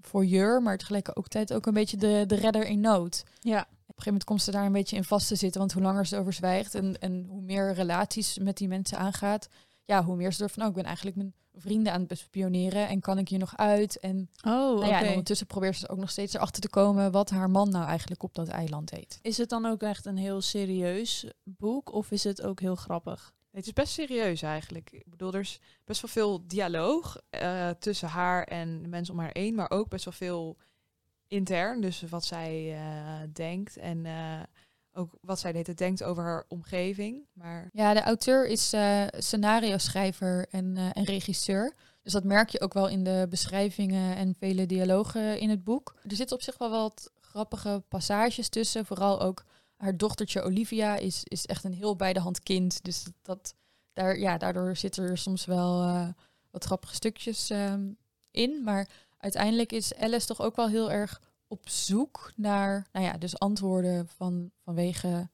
voyeur, 0.00 0.62
maar 0.62 0.78
tegelijkertijd 0.78 1.52
ook 1.52 1.66
een 1.66 1.74
beetje 1.74 1.96
de, 1.96 2.24
de 2.26 2.34
redder 2.34 2.66
in 2.66 2.80
nood. 2.80 3.24
Ja. 3.40 3.60
Op 3.60 4.02
een 4.02 4.02
gegeven 4.02 4.04
moment 4.04 4.24
komt 4.24 4.42
ze 4.42 4.50
daar 4.50 4.66
een 4.66 4.72
beetje 4.72 4.96
in 4.96 5.04
vast 5.04 5.28
te 5.28 5.36
zitten, 5.36 5.60
want 5.60 5.72
hoe 5.72 5.82
langer 5.82 6.06
ze 6.06 6.16
over 6.16 6.32
zwijgt 6.32 6.74
en, 6.74 7.00
en 7.00 7.24
hoe 7.28 7.40
meer 7.40 7.74
relaties 7.74 8.38
met 8.38 8.56
die 8.56 8.68
mensen 8.68 8.98
aangaat, 8.98 9.48
ja, 9.86 10.04
hoe 10.04 10.16
meer 10.16 10.32
ze 10.32 10.42
er 10.42 10.50
van, 10.50 10.62
oh, 10.62 10.68
ik 10.68 10.74
ben 10.74 10.84
eigenlijk 10.84 11.16
mijn 11.16 11.34
vrienden 11.54 11.92
aan 11.92 11.98
het 11.98 12.08
bespioneren 12.08 12.88
en 12.88 13.00
kan 13.00 13.18
ik 13.18 13.28
hier 13.28 13.38
nog 13.38 13.56
uit? 13.56 13.98
En, 13.98 14.30
Oh, 14.36 14.78
nou 14.78 14.86
ja, 14.86 15.02
en 15.02 15.08
ondertussen 15.08 15.46
probeert 15.46 15.76
ze 15.76 15.88
ook 15.88 15.98
nog 15.98 16.10
steeds 16.10 16.34
erachter 16.34 16.62
te 16.62 16.68
komen 16.68 17.12
wat 17.12 17.30
haar 17.30 17.50
man 17.50 17.70
nou 17.70 17.86
eigenlijk 17.86 18.22
op 18.22 18.34
dat 18.34 18.48
eiland 18.48 18.88
deed. 18.88 19.18
Is 19.22 19.38
het 19.38 19.48
dan 19.48 19.66
ook 19.66 19.82
echt 19.82 20.06
een 20.06 20.16
heel 20.16 20.40
serieus 20.40 21.30
boek 21.44 21.92
of 21.92 22.10
is 22.10 22.24
het 22.24 22.42
ook 22.42 22.60
heel 22.60 22.76
grappig? 22.76 23.34
Het 23.50 23.66
is 23.66 23.72
best 23.72 23.92
serieus 23.92 24.42
eigenlijk. 24.42 24.90
Ik 24.90 25.10
bedoel, 25.10 25.32
er 25.32 25.40
is 25.40 25.60
best 25.84 26.00
wel 26.00 26.10
veel 26.10 26.46
dialoog 26.46 27.20
eh, 27.30 27.70
tussen 27.70 28.08
haar 28.08 28.44
en 28.44 28.82
de 28.82 28.88
mensen 28.88 29.14
om 29.14 29.20
haar 29.20 29.30
heen, 29.32 29.54
maar 29.54 29.70
ook 29.70 29.88
best 29.88 30.04
wel 30.04 30.14
veel 30.14 30.56
intern. 31.28 31.80
Dus 31.80 32.02
wat 32.02 32.24
zij 32.24 32.74
eh, 32.74 33.28
denkt 33.32 33.76
en 33.76 34.06
eh, 34.06 34.40
ook 34.96 35.10
wat 35.20 35.40
zij 35.40 35.50
de 35.52 35.58
hele 35.58 35.74
tijd 35.74 35.88
denkt 35.88 36.02
over 36.02 36.22
haar 36.22 36.44
omgeving. 36.48 37.26
Maar 37.32 37.68
Ja, 37.72 37.94
de 37.94 38.02
auteur 38.02 38.46
is 38.46 38.72
eh 38.72 39.02
scenario-schrijver 39.18 40.46
en, 40.50 40.76
eh, 40.76 40.88
en 40.92 41.04
regisseur. 41.04 41.74
Dus 42.02 42.12
dat 42.12 42.24
merk 42.24 42.48
je 42.48 42.60
ook 42.60 42.74
wel 42.74 42.88
in 42.88 43.04
de 43.04 43.26
beschrijvingen 43.28 44.16
en 44.16 44.34
vele 44.38 44.66
dialogen 44.66 45.38
in 45.38 45.50
het 45.50 45.64
boek. 45.64 45.94
Er 46.08 46.16
zitten 46.16 46.36
op 46.36 46.42
zich 46.42 46.58
wel 46.58 46.70
wat 46.70 47.10
grappige 47.20 47.82
passages 47.88 48.48
tussen. 48.48 48.86
Vooral 48.86 49.20
ook 49.20 49.44
haar 49.76 49.96
dochtertje 49.96 50.42
Olivia 50.42 50.96
is, 50.96 51.20
is 51.24 51.46
echt 51.46 51.64
een 51.64 51.74
heel 51.74 51.96
bij 51.96 52.12
de 52.12 52.20
hand 52.20 52.40
kind. 52.40 52.84
Dus 52.84 53.04
dat, 53.22 53.54
daar, 53.92 54.18
ja, 54.18 54.38
daardoor 54.38 54.76
zitten 54.76 55.04
er 55.04 55.18
soms 55.18 55.44
wel 55.44 55.82
eh, 55.82 56.08
wat 56.50 56.64
grappige 56.64 56.94
stukjes 56.94 57.50
ehm, 57.50 57.88
in. 58.30 58.62
Maar 58.64 58.88
uiteindelijk 59.18 59.72
is 59.72 59.94
Alice 59.94 60.26
toch 60.26 60.40
ook 60.40 60.56
wel 60.56 60.68
heel 60.68 60.90
erg 60.90 61.20
op 61.46 61.68
zoek 61.68 62.32
naar, 62.36 62.86
nou 62.92 63.04
ja, 63.06 63.12
dus 63.12 63.38
antwoorden 63.38 64.08
van, 64.08 64.50
vanwege 64.64 65.28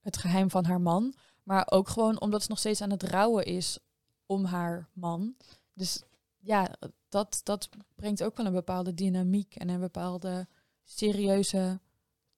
het 0.00 0.16
geheim 0.16 0.50
van 0.50 0.64
haar 0.64 0.80
man. 0.80 1.14
Maar 1.42 1.66
ook 1.70 1.88
gewoon 1.88 2.20
omdat 2.20 2.42
ze 2.42 2.48
nog 2.48 2.58
steeds 2.58 2.80
aan 2.80 2.90
het 2.90 3.02
rouwen 3.02 3.44
is 3.44 3.78
om 4.26 4.44
haar 4.44 4.88
man. 4.92 5.36
Dus 5.72 6.02
ja, 6.38 6.70
dat, 7.08 7.40
dat 7.42 7.68
brengt 7.94 8.22
ook 8.22 8.36
wel 8.36 8.46
een 8.46 8.52
bepaalde 8.52 8.94
dynamiek 8.94 9.54
en 9.54 9.68
een 9.68 9.80
bepaalde 9.80 10.46
serieuze 10.84 11.80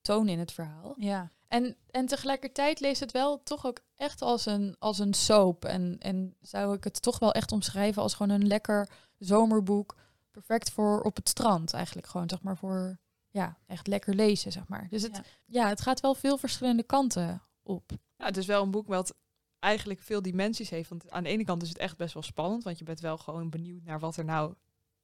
toon 0.01 0.27
in 0.27 0.39
het 0.39 0.51
verhaal. 0.51 0.93
Ja. 0.97 1.31
En, 1.47 1.75
en 1.89 2.05
tegelijkertijd 2.05 2.79
leest 2.79 2.99
het 2.99 3.11
wel 3.11 3.43
toch 3.43 3.65
ook 3.65 3.79
echt 3.95 4.21
als 4.21 4.45
een, 4.45 4.75
als 4.79 4.99
een 4.99 5.13
soap. 5.13 5.65
En, 5.65 5.95
en 5.99 6.35
zou 6.41 6.75
ik 6.75 6.83
het 6.83 7.01
toch 7.01 7.19
wel 7.19 7.31
echt 7.31 7.51
omschrijven 7.51 8.01
als 8.01 8.13
gewoon 8.13 8.41
een 8.41 8.47
lekker 8.47 8.89
zomerboek. 9.17 9.95
Perfect 10.31 10.71
voor 10.71 11.01
op 11.01 11.15
het 11.15 11.29
strand 11.29 11.73
eigenlijk. 11.73 12.07
Gewoon 12.07 12.29
zeg 12.29 12.41
maar 12.41 12.57
voor, 12.57 12.99
ja, 13.29 13.57
echt 13.67 13.87
lekker 13.87 14.15
lezen 14.15 14.51
zeg 14.51 14.67
maar. 14.67 14.87
Dus 14.89 15.01
het, 15.01 15.15
Ja. 15.15 15.23
ja. 15.45 15.67
het 15.67 15.81
gaat 15.81 15.99
wel 15.99 16.15
veel 16.15 16.37
verschillende 16.37 16.83
kanten 16.83 17.41
op. 17.63 17.91
ja, 18.15 18.25
het 18.25 18.37
is 18.37 18.45
wel 18.45 18.63
een 18.63 18.71
boek 18.71 18.87
wat 18.87 19.15
eigenlijk 19.59 19.99
veel 19.99 20.21
dimensies 20.21 20.69
heeft. 20.69 20.89
Want 20.89 21.11
aan 21.11 21.23
de 21.23 21.29
ene 21.29 21.45
kant 21.45 21.61
is 21.61 21.69
het 21.69 21.77
echt 21.77 21.97
best 21.97 22.13
wel 22.13 22.23
spannend, 22.23 22.63
want 22.63 22.79
je 22.79 22.85
bent 22.85 22.99
wel 22.99 23.17
gewoon 23.17 23.49
benieuwd 23.49 23.83
naar 23.83 23.99
wat 23.99 24.17
er 24.17 24.25
nou, 24.25 24.53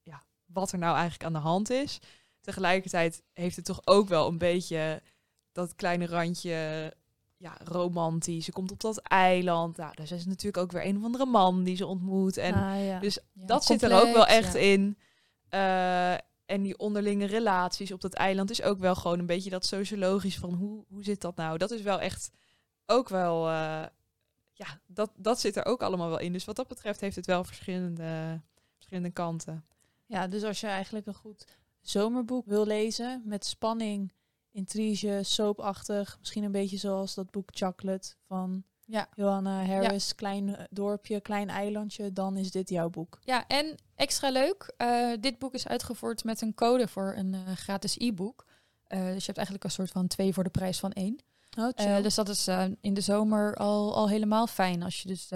ja, 0.02 0.22
wat 0.46 0.72
er 0.72 0.78
nou 0.78 0.94
eigenlijk 0.94 1.24
aan 1.24 1.32
de 1.32 1.48
hand 1.48 1.70
is. 1.70 1.98
Tegelijkertijd 2.40 3.22
heeft 3.32 3.56
het 3.56 3.64
toch 3.64 3.80
ook 3.84 4.08
wel 4.08 4.28
een 4.28 4.38
beetje 4.38 5.02
dat 5.52 5.74
kleine 5.74 6.06
randje 6.06 6.92
ja, 7.36 7.56
romantisch. 7.64 8.44
Ze 8.44 8.52
komt 8.52 8.70
op 8.70 8.80
dat 8.80 8.98
eiland. 8.98 9.76
Nou, 9.76 9.94
daar 9.94 10.12
is 10.12 10.26
natuurlijk 10.26 10.56
ook 10.56 10.72
weer 10.72 10.86
een 10.86 10.96
of 10.96 11.04
andere 11.04 11.26
man 11.26 11.64
die 11.64 11.76
ze 11.76 11.86
ontmoet. 11.86 12.36
En 12.36 12.54
Ah, 12.54 12.84
ja. 12.84 12.98
dus 12.98 13.18
Ja, 13.32 13.46
dat 13.46 13.64
zit 13.64 13.82
er 13.82 14.00
ook 14.00 14.12
wel 14.12 14.26
echt 14.26 14.52
ja. 14.52 14.58
in. 14.58 14.98
Eh, 15.48 16.14
en 16.46 16.62
die 16.62 16.78
onderlinge 16.78 17.26
relaties 17.26 17.92
op 17.92 18.00
dat 18.00 18.14
eiland 18.14 18.50
is 18.50 18.62
ook 18.62 18.78
wel 18.78 18.94
gewoon 18.94 19.18
een 19.18 19.26
beetje 19.26 19.50
dat 19.50 19.66
sociologisch 19.66 20.38
van 20.38 20.54
hoe, 20.54 20.84
hoe 20.88 21.04
zit 21.04 21.20
dat 21.20 21.36
nou? 21.36 21.58
Dat 21.58 21.70
is 21.70 21.82
wel 21.82 22.00
echt 22.00 22.30
ook 22.86 23.08
wel, 23.08 23.48
eh, 23.48 23.86
ja, 24.52 24.80
dat, 24.86 25.10
dat 25.16 25.40
zit 25.40 25.56
er 25.56 25.64
ook 25.64 25.82
allemaal 25.82 26.08
wel 26.08 26.18
in. 26.18 26.32
Dus 26.32 26.44
wat 26.44 26.56
dat 26.56 26.68
betreft 26.68 27.00
heeft 27.00 27.16
het 27.16 27.26
wel 27.26 27.44
verschillende, 27.44 28.40
verschillende 28.74 29.10
kanten. 29.10 29.66
ja, 30.06 30.26
dus 30.26 30.42
als 30.42 30.60
je 30.60 30.66
eigenlijk 30.66 31.06
een 31.06 31.14
goed 31.14 31.46
zomerboek 31.80 32.46
wil 32.46 32.66
lezen 32.66 33.22
met 33.24 33.44
spanning, 33.44 34.12
intrige, 34.50 35.20
soapachtig, 35.22 36.16
misschien 36.18 36.44
een 36.44 36.52
beetje 36.52 36.76
zoals 36.76 37.14
dat 37.14 37.30
boek 37.30 37.48
Chocolate 37.52 38.14
van 38.26 38.64
Ja. 38.86 39.08
Johanna 39.14 39.64
Harris, 39.64 40.14
klein 40.14 40.56
eh, 40.56 40.64
dorpje, 40.70 41.20
klein 41.20 41.48
eilandje, 41.48 42.12
dan 42.12 42.36
is 42.36 42.50
dit 42.50 42.68
jouw 42.68 42.90
boek. 42.90 43.18
Ja, 43.24 43.46
en 43.46 43.74
extra 43.94 44.30
leuk, 44.30 44.72
eh, 44.76 45.12
dit 45.20 45.38
boek 45.38 45.54
is 45.54 45.68
uitgevoerd 45.68 46.24
met 46.24 46.40
een 46.40 46.54
code 46.54 46.88
voor 46.88 47.14
een 47.16 47.34
eh, 47.34 47.52
gratis 47.52 47.96
e-book. 47.98 48.44
Dus 48.88 48.98
je 48.98 49.26
hebt 49.26 49.36
eigenlijk 49.36 49.64
een 49.64 49.70
soort 49.70 49.90
van 49.90 50.06
twee 50.06 50.32
voor 50.32 50.44
de 50.44 50.50
prijs 50.50 50.78
van 50.78 50.92
één. 50.92 51.18
Oh, 51.58 52.02
dus 52.02 52.14
dat 52.14 52.28
is 52.28 52.48
in 52.80 52.94
de 52.94 53.00
zomer 53.00 53.54
al, 53.54 53.94
al 53.94 54.08
helemaal 54.08 54.46
fijn. 54.46 54.82
Als 54.82 55.02
je 55.02 55.08
dus 55.08 55.28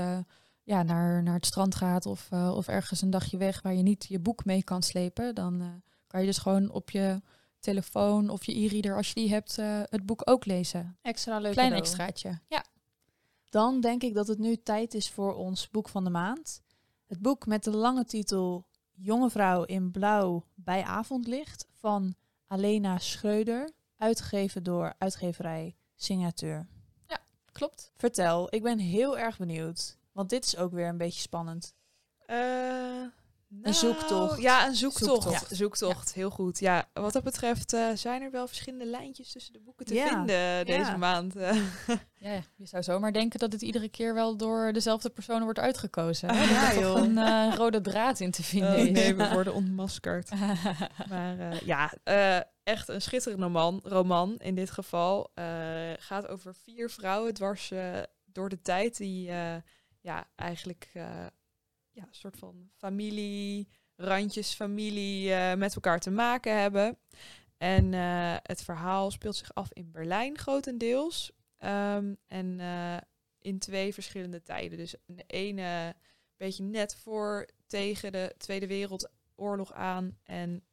ja, 0.62 0.82
naar, 0.82 1.22
naar 1.22 1.34
het 1.34 1.46
strand 1.46 1.74
gaat 1.74 2.06
of, 2.06 2.32
of 2.32 2.68
ergens 2.68 3.02
een 3.02 3.10
dagje 3.10 3.36
weg 3.36 3.62
waar 3.62 3.74
je 3.74 3.82
niet 3.82 4.06
je 4.08 4.18
boek 4.18 4.44
mee 4.44 4.64
kan 4.64 4.82
slepen. 4.82 5.34
Dan 5.34 5.82
kan 6.06 6.20
je 6.20 6.26
dus 6.26 6.38
gewoon 6.38 6.70
op 6.70 6.90
je 6.90 7.20
telefoon 7.60 8.28
of 8.28 8.44
je 8.44 8.58
e-reader, 8.58 8.96
als 8.96 9.08
je 9.08 9.14
die 9.14 9.30
hebt, 9.30 9.56
het 9.90 10.06
boek 10.06 10.22
ook 10.24 10.44
lezen. 10.44 10.96
extra 11.02 11.38
leuk 11.38 11.52
Klein 11.52 11.68
cadeau. 11.68 11.88
extraatje. 11.88 12.38
Ja. 12.48 12.64
Dan 13.50 13.80
denk 13.80 14.02
ik 14.02 14.14
dat 14.14 14.26
het 14.26 14.38
nu 14.38 14.56
tijd 14.56 14.94
is 14.94 15.10
voor 15.10 15.34
ons 15.34 15.70
boek 15.70 15.88
van 15.88 16.04
de 16.04 16.10
maand. 16.10 16.62
Het 17.06 17.20
boek 17.20 17.46
met 17.46 17.64
de 17.64 17.70
lange 17.70 18.04
titel 18.04 18.66
Jonge 18.92 19.30
vrouw 19.30 19.64
in 19.64 19.90
blauw 19.90 20.44
bij 20.54 20.82
avondlicht 20.82 21.66
van 21.72 22.14
Alena 22.46 22.98
Schreuder, 22.98 23.70
uitgegeven 23.96 24.62
door 24.62 24.94
uitgeverij 24.98 25.76
Signature. 25.96 26.66
Klopt. 27.52 27.92
Vertel, 27.96 28.54
ik 28.54 28.62
ben 28.62 28.78
heel 28.78 29.18
erg 29.18 29.38
benieuwd, 29.38 29.98
want 30.12 30.30
dit 30.30 30.44
is 30.44 30.56
ook 30.56 30.72
weer 30.72 30.88
een 30.88 30.96
beetje 30.96 31.20
spannend. 31.20 31.74
Een 33.62 33.74
zoektocht. 33.74 34.40
Ja, 34.40 34.66
een 34.66 34.74
zoektocht. 34.74 35.22
Zoektocht. 35.22 35.56
Zoektocht, 35.56 36.14
heel 36.14 36.30
goed. 36.30 36.58
Ja, 36.58 36.88
wat 36.92 37.12
dat 37.12 37.22
betreft 37.22 37.72
eh, 37.72 37.86
zijn 37.94 38.22
er 38.22 38.30
wel 38.30 38.46
verschillende 38.46 38.86
lijntjes 38.86 39.32
tussen 39.32 39.52
de 39.52 39.60
boeken 39.60 39.86
te 39.86 39.94
Ja. 39.94 40.08
vinden 40.08 40.66
deze 40.66 40.90
Ja. 40.90 40.96
maand. 40.96 41.36
eh. 41.36 41.56
Ja, 42.18 42.42
je 42.56 42.66
zou 42.66 42.82
zomaar 42.82 43.12
denken 43.12 43.38
dat 43.38 43.52
het 43.52 43.62
iedere 43.62 43.88
keer 43.88 44.14
wel 44.14 44.36
door 44.36 44.72
dezelfde 44.72 45.10
persoon 45.10 45.42
wordt 45.42 45.58
uitgekozen. 45.58 46.28
hè? 46.34 46.44
Ja, 46.44 46.72
er 46.72 46.80
joh. 46.80 46.94
toch 46.94 47.04
een 47.04 47.18
eh, 47.18 47.54
rode 47.56 47.80
draad 47.80 48.20
in 48.20 48.30
te 48.30 48.42
vinden 48.42 48.86
Oh, 48.86 48.92
nee, 48.92 49.14
we 49.14 49.28
worden 49.32 49.54
ontmaskerd. 49.54 50.30
Maar 51.08 51.38
eh, 51.38 51.60
ja, 51.60 51.92
eh, 52.04 52.40
echt 52.62 52.88
een 52.88 53.02
schitterende 53.02 53.48
man, 53.48 53.80
roman 53.84 54.36
in 54.38 54.54
dit 54.54 54.70
geval. 54.70 55.30
Eh, 55.34 55.44
gaat 55.98 56.26
over 56.26 56.54
vier 56.54 56.90
vrouwen 56.90 57.34
dwars 57.34 57.70
eh, 57.70 57.98
door 58.24 58.48
de 58.48 58.60
tijd 58.62 58.96
die 58.96 59.30
eh, 59.30 59.54
ja, 60.00 60.28
eigenlijk 60.36 60.90
eh, 60.94 61.26
een 62.08 62.14
soort 62.14 62.36
van 62.36 62.70
familie, 62.76 63.68
randjes 63.96 64.54
familie 64.54 65.32
eh, 65.32 65.56
met 65.56 65.74
elkaar 65.74 66.00
te 66.00 66.10
maken 66.10 66.60
hebben. 66.60 66.98
En 67.58 67.94
eh, 67.94 68.36
het 68.42 68.62
verhaal 68.62 69.10
speelt 69.10 69.36
zich 69.36 69.54
af 69.54 69.72
in 69.72 69.90
Berlijn 69.90 70.38
grotendeels. 70.38 71.32
Ehm, 71.58 72.14
en 72.26 72.60
eh, 72.60 72.96
in 73.38 73.58
twee 73.58 73.94
verschillende 73.94 74.42
tijden. 74.42 74.78
Dus 74.78 74.94
de 75.06 75.24
ene 75.26 75.94
beetje 76.36 76.62
net 76.62 76.94
voor 76.94 77.48
tegen 77.66 78.12
de 78.12 78.34
Tweede 78.38 78.66
Wereldoorlog 78.66 79.72
aan. 79.72 80.18
En 80.24 80.64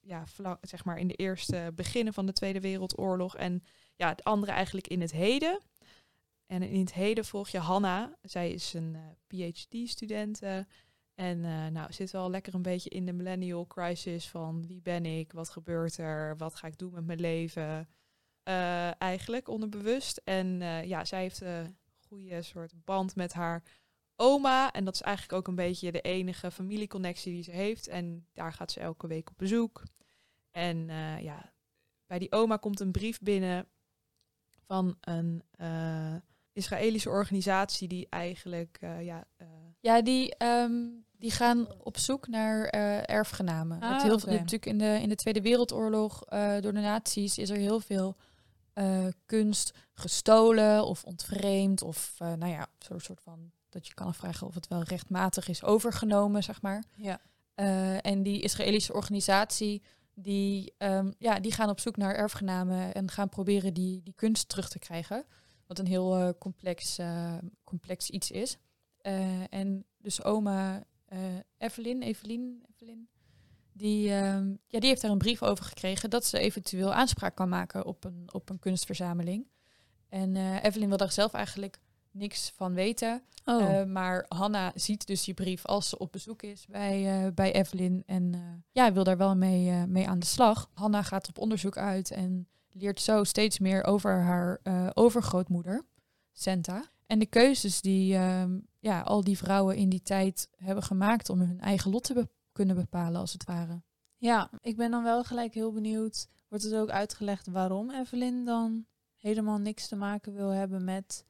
ja, 0.00 0.24
zeg 0.60 0.84
maar 0.84 0.98
in 0.98 1.08
de 1.08 1.14
eerste 1.14 1.72
beginnen 1.74 2.14
van 2.14 2.26
de 2.26 2.32
Tweede 2.32 2.60
Wereldoorlog. 2.60 3.36
En 3.36 3.62
ja, 3.96 4.08
het 4.08 4.24
andere 4.24 4.52
eigenlijk 4.52 4.86
in 4.86 5.00
het 5.00 5.12
heden. 5.12 5.60
En 6.46 6.62
in 6.62 6.80
het 6.80 6.92
heden 6.92 7.24
volg 7.24 7.48
je 7.48 7.58
Hanna. 7.58 8.16
Zij 8.22 8.50
is 8.50 8.74
een 8.74 8.94
eh, 8.94 9.50
PhD-student. 9.50 10.42
en 10.42 11.44
eh, 11.44 11.66
nou, 11.66 11.92
zit 11.92 12.10
wel 12.10 12.30
lekker 12.30 12.54
een 12.54 12.62
beetje 12.62 12.90
in 12.90 13.06
de 13.06 13.12
millennial 13.12 13.66
crisis 13.66 14.28
van 14.28 14.66
wie 14.66 14.80
ben 14.82 15.06
ik, 15.06 15.32
wat 15.32 15.50
gebeurt 15.50 15.98
er, 15.98 16.36
wat 16.36 16.54
ga 16.54 16.66
ik 16.66 16.78
doen 16.78 16.92
met 16.92 17.06
mijn 17.06 17.20
leven. 17.20 17.88
Eh, 18.44 19.00
eigenlijk 19.00 19.48
onderbewust. 19.48 20.20
En 20.24 20.62
eh, 20.62 20.84
ja, 20.84 21.04
zij 21.04 21.20
heeft 21.20 21.40
een 21.40 21.76
goede 22.08 22.42
soort 22.42 22.72
band 22.84 23.16
met 23.16 23.32
haar 23.32 23.62
oma. 24.16 24.72
En 24.72 24.84
dat 24.84 24.94
is 24.94 25.00
eigenlijk 25.00 25.38
ook 25.38 25.48
een 25.48 25.54
beetje 25.54 25.92
de 25.92 26.00
enige 26.00 26.50
familieconnectie 26.50 27.32
die 27.32 27.42
ze 27.42 27.50
heeft. 27.50 27.88
En 27.88 28.26
daar 28.32 28.52
gaat 28.52 28.72
ze 28.72 28.80
elke 28.80 29.06
week 29.06 29.30
op 29.30 29.38
bezoek. 29.38 29.82
En 30.50 30.90
eh, 30.90 31.20
ja, 31.20 31.52
bij 32.06 32.18
die 32.18 32.32
oma 32.32 32.56
komt 32.56 32.80
een 32.80 32.92
brief 32.92 33.20
binnen 33.20 33.68
van 34.66 34.96
een 35.00 35.42
eh, 35.50 36.16
Israëlische 36.54 37.08
organisatie 37.08 37.88
die 37.88 38.06
eigenlijk 38.10 38.78
eh, 38.80 39.04
ja, 39.04 39.24
eh, 39.36 39.46
Ja, 39.80 40.02
die, 40.02 40.36
ehm, 40.36 40.72
die 41.18 41.30
gaan 41.30 41.66
op 41.82 41.98
zoek 41.98 42.28
naar 42.28 42.64
eh, 42.64 43.08
erfgenamen. 43.14 43.80
Ah, 43.80 44.02
heel 44.02 44.18
veel, 44.18 44.32
natuurlijk 44.32 44.66
in 44.66 44.78
de, 44.78 44.98
in 45.02 45.08
de 45.08 45.14
Tweede 45.14 45.42
Wereldoorlog, 45.42 46.18
door 46.60 46.72
de 46.72 46.80
nazi's, 46.80 47.38
is 47.38 47.50
er 47.50 47.56
heel 47.56 47.80
veel 47.80 48.16
kunst 49.26 49.72
gestolen 49.92 50.84
of 50.84 51.04
ontvreemd. 51.04 51.82
Of 51.82 52.16
uh, 52.22 52.32
nou 52.32 52.52
ja, 52.52 52.66
zo'n 52.78 53.00
soort 53.00 53.20
van 53.20 53.50
dat 53.68 53.86
je 53.86 53.94
kan 53.94 54.06
afvragen 54.06 54.46
of 54.46 54.54
het 54.54 54.68
wel 54.68 54.82
rechtmatig 54.82 55.48
is 55.48 55.62
overgenomen, 55.62 56.42
zeg 56.42 56.62
maar. 56.62 56.84
Ja. 56.96 57.20
Uh, 57.56 58.06
en 58.06 58.22
die 58.22 58.42
Israëlische 58.42 58.92
organisatie, 58.92 59.82
die, 60.14 60.74
um, 60.78 61.14
ja, 61.18 61.40
die 61.40 61.52
gaan 61.52 61.68
op 61.68 61.80
zoek 61.80 61.96
naar 61.96 62.14
erfgenamen 62.14 62.94
en 62.94 63.10
gaan 63.10 63.28
proberen 63.28 63.74
die, 63.74 64.02
die 64.02 64.14
kunst 64.16 64.48
terug 64.48 64.68
te 64.68 64.78
krijgen. 64.78 65.26
Wat 65.66 65.78
een 65.78 65.86
heel 65.86 66.20
uh, 66.20 66.28
complex, 66.38 66.98
uh, 66.98 67.34
complex 67.64 68.10
iets 68.10 68.30
is. 68.30 68.56
en 69.50 69.84
dus 69.98 70.24
oma 70.24 70.84
Evelyn, 71.58 72.02
Evelyn, 72.02 72.62
Evelyn, 72.72 73.08
die, 73.72 74.12
um, 74.12 74.58
ja, 74.66 74.80
die 74.80 74.88
heeft 74.88 75.00
daar 75.00 75.10
een 75.10 75.18
brief 75.18 75.42
over 75.42 75.64
gekregen 75.64 76.10
dat 76.10 76.24
ze 76.24 76.38
eventueel 76.38 76.92
aanspraak 76.92 77.34
kan 77.34 77.48
maken 77.48 77.84
op 77.84 78.04
een, 78.04 78.28
op 78.32 78.48
een 78.50 78.58
kunstverzameling. 78.58 79.46
En 80.08 80.36
Evelyn 80.60 80.88
wil 80.88 80.96
daar 80.96 81.12
zelf 81.12 81.32
eigenlijk 81.32 81.80
niks 82.14 82.52
van 82.56 82.74
weten. 82.74 83.22
Oh. 83.44 83.60
Uh, 83.60 83.84
maar 83.84 84.24
Hanna 84.28 84.72
ziet 84.74 85.06
dus 85.06 85.24
die 85.24 85.34
brief 85.34 85.66
als 85.66 85.88
ze 85.88 85.98
op 85.98 86.12
bezoek 86.12 86.42
is 86.42 86.66
bij, 86.66 87.24
uh, 87.24 87.32
bij 87.34 87.52
Evelyn. 87.52 88.02
En 88.06 88.32
uh, 88.32 88.40
ja, 88.70 88.92
wil 88.92 89.04
daar 89.04 89.16
wel 89.16 89.36
mee, 89.36 89.86
mee 89.86 90.08
aan 90.08 90.18
de 90.18 90.26
slag. 90.26 90.70
Hanna 90.74 91.02
gaat 91.02 91.28
op 91.28 91.38
onderzoek 91.38 91.76
uit 91.76 92.10
en 92.10 92.48
leert 92.74 93.00
zo 93.00 93.24
steeds 93.24 93.58
meer 93.58 93.84
over 93.84 94.22
haar 94.22 94.60
overgrootmoeder, 94.94 95.84
Senta. 96.32 96.92
En 97.06 97.18
de 97.18 97.26
keuzes 97.26 97.80
die 97.80 98.14
ehm, 98.14 98.58
ja, 98.80 99.00
al 99.00 99.24
die 99.24 99.38
vrouwen 99.38 99.76
in 99.76 99.88
die 99.88 100.02
tijd 100.02 100.48
hebben 100.56 100.84
gemaakt 100.84 101.28
om 101.28 101.40
hun 101.40 101.60
eigen 101.60 101.90
lot 101.90 102.04
te 102.04 102.14
be 102.14 102.28
kunnen 102.52 102.76
bepalen, 102.76 103.20
als 103.20 103.32
het 103.32 103.44
ware. 103.44 103.82
Ja, 104.16 104.50
ik 104.60 104.76
ben 104.76 104.90
dan 104.90 105.02
wel 105.02 105.24
gelijk 105.24 105.54
heel 105.54 105.72
benieuwd. 105.72 106.28
Wordt 106.48 106.64
het 106.64 106.74
ook 106.74 106.90
uitgelegd 106.90 107.46
waarom 107.46 107.90
Evelyn 107.90 108.44
dan 108.44 108.86
helemaal 109.16 109.58
niks 109.58 109.88
te 109.88 109.96
maken 109.96 110.34
wil 110.34 110.48
hebben 110.48 110.84
met 110.84 111.24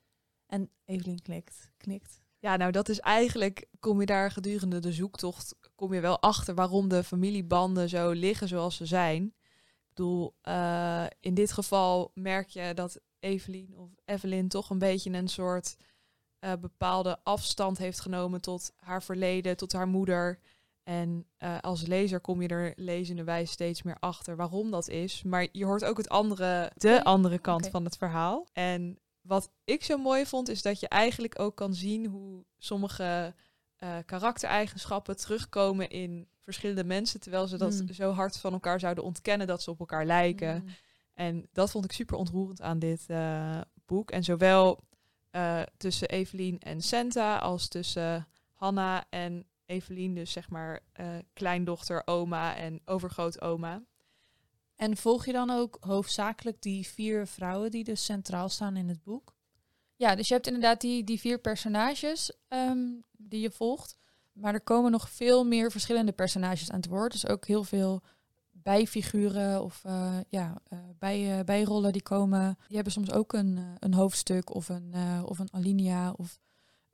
en 0.47 0.71
Evelien 0.85 1.23
knikt. 1.23 1.71
knikt. 1.77 2.23
Ja, 2.39 2.57
nou 2.57 2.73
dat 2.73 2.89
is 2.89 3.01
eigenlijk, 3.01 3.67
kom 3.81 4.01
je 4.01 4.07
daar 4.07 4.31
gedurende 4.31 4.79
de 4.79 4.93
zoektocht, 4.93 5.55
kom 5.75 5.95
je 5.95 6.01
wel 6.01 6.21
achter 6.21 6.55
waarom 6.55 6.89
de 6.89 7.05
familiebanden 7.05 7.89
zo 7.89 8.11
liggen 8.11 8.49
zoals 8.49 8.77
ze 8.77 8.87
zijn. 8.87 9.35
Bedoel, 9.95 10.35
uh, 10.49 11.07
in 11.21 11.35
dit 11.35 11.53
geval 11.53 12.11
merk 12.15 12.49
je 12.49 12.75
dat 12.75 13.01
Evelien 13.19 13.75
of 13.79 13.89
Evelyn 14.05 14.49
toch 14.49 14.71
een 14.71 14.79
beetje 14.79 15.13
een 15.13 15.29
soort 15.29 15.77
uh, 16.45 16.53
bepaalde 16.61 17.19
afstand 17.23 17.79
heeft 17.79 18.01
genomen 18.01 18.41
tot 18.41 18.73
haar 18.77 19.03
verleden, 19.03 19.57
tot 19.57 19.73
haar 19.73 19.89
moeder. 19.89 20.39
En 20.83 21.27
uh, 21.39 21.59
als 21.61 21.87
lezer 21.87 22.21
kom 22.21 22.43
je 22.43 22.49
er 22.49 22.73
lezende 22.77 23.25
wijze 23.25 23.53
steeds 23.53 23.83
meer 23.83 23.97
achter 24.01 24.37
waarom 24.37 24.71
dat 24.71 24.89
is. 24.89 25.23
Maar 25.23 25.49
je 25.53 25.65
hoort 25.65 25.85
ook 25.85 25.97
het 25.97 26.09
andere, 26.09 26.73
de 26.77 27.05
andere 27.05 27.39
kant 27.39 27.59
okay. 27.59 27.71
van 27.71 27.85
het 27.85 27.97
verhaal. 27.97 28.47
En 28.53 28.99
wat 29.21 29.51
ik 29.65 29.85
zo 29.85 29.97
mooi 29.97 30.27
vond, 30.27 30.49
is 30.49 30.63
dat 30.63 30.81
je 30.81 30.89
eigenlijk 30.89 31.39
ook 31.41 31.57
kan 31.57 31.75
zien 31.75 32.07
hoe 32.07 32.45
sommige 32.59 33.35
uh, 33.79 33.97
karaktereigenschappen 34.07 35.17
terugkomen 35.17 35.91
in 35.91 36.29
verschillende 36.45 36.85
mensen, 36.85 37.21
terwijl 37.21 37.47
ze 37.47 37.57
dat 37.57 37.81
Mm. 37.81 37.93
zo 37.93 38.11
hard 38.13 38.37
van 38.37 38.53
elkaar 38.53 38.81
zouden 38.81 39.05
ontkennen 39.05 39.47
dat 39.47 39.63
ze 39.63 39.71
op 39.71 39.81
elkaar 39.81 40.07
lijken. 40.07 40.63
Mm. 40.63 40.69
En 41.15 41.49
dat 41.53 41.71
vond 41.71 41.85
ik 41.85 41.93
super 41.93 42.17
ontroerend 42.17 42.63
aan 42.63 42.79
dit 42.79 43.05
eh, 43.07 43.61
boek. 43.87 44.11
En 44.11 44.25
zowel 44.25 44.85
eh, 45.31 45.63
tussen 45.77 46.09
Evelien 46.09 46.59
en 46.59 46.81
Senta 46.81 47.39
als 47.39 47.69
tussen 47.69 48.29
Hanna 48.53 49.05
en 49.11 49.47
Evelien, 49.67 50.15
dus 50.15 50.33
zeg 50.33 50.49
maar 50.51 50.81
eh, 50.93 51.07
kleindochter, 51.33 52.03
oma 52.05 52.57
en 52.57 52.81
overgrootoma. 52.85 53.83
En 54.77 54.97
volg 54.97 55.27
je 55.27 55.33
dan 55.33 55.51
ook 55.51 55.77
hoofdzakelijk 55.81 56.63
die 56.63 56.87
vier 56.87 57.27
vrouwen 57.27 57.71
die 57.71 57.85
dus 57.85 58.05
centraal 58.05 58.49
staan 58.49 58.77
in 58.77 58.89
het 58.89 59.03
boek? 59.03 59.35
Ja, 59.97 60.15
dus 60.15 60.29
je 60.29 60.35
hebt 60.35 60.47
inderdaad 60.47 60.81
die, 60.81 61.05
die 61.05 61.21
vier 61.21 61.39
personages 61.39 62.33
ehm, 62.49 62.87
die 63.13 63.41
je 63.41 63.51
volgt. 63.51 63.97
Maar 64.35 64.55
er 64.55 64.61
komen 64.61 64.91
nog 64.91 65.11
veel 65.11 65.45
meer 65.45 65.71
verschillende 65.71 66.13
personages 66.13 66.71
aan 66.71 66.81
het 66.81 66.89
woord. 66.89 67.13
Dus 67.13 67.27
ook 67.27 67.47
heel 67.47 67.65
veel 67.65 68.03
bijfiguren 68.65 69.63
of 69.63 69.81
eh, 69.85 70.17
ja, 70.29 70.61
eh, 70.69 70.79
bij, 70.99 71.39
eh, 71.39 71.45
bijrollen 71.45 71.93
die 71.93 72.03
komen. 72.03 72.57
Die 72.67 72.75
hebben 72.75 72.93
soms 72.93 73.13
ook 73.13 73.33
een, 73.33 73.59
een 73.79 73.95
hoofdstuk 73.95 74.55
of 74.55 74.69
een, 74.69 74.95
of 75.25 75.39
een 75.39 75.53
alinea. 75.53 76.15
Of... 76.17 76.39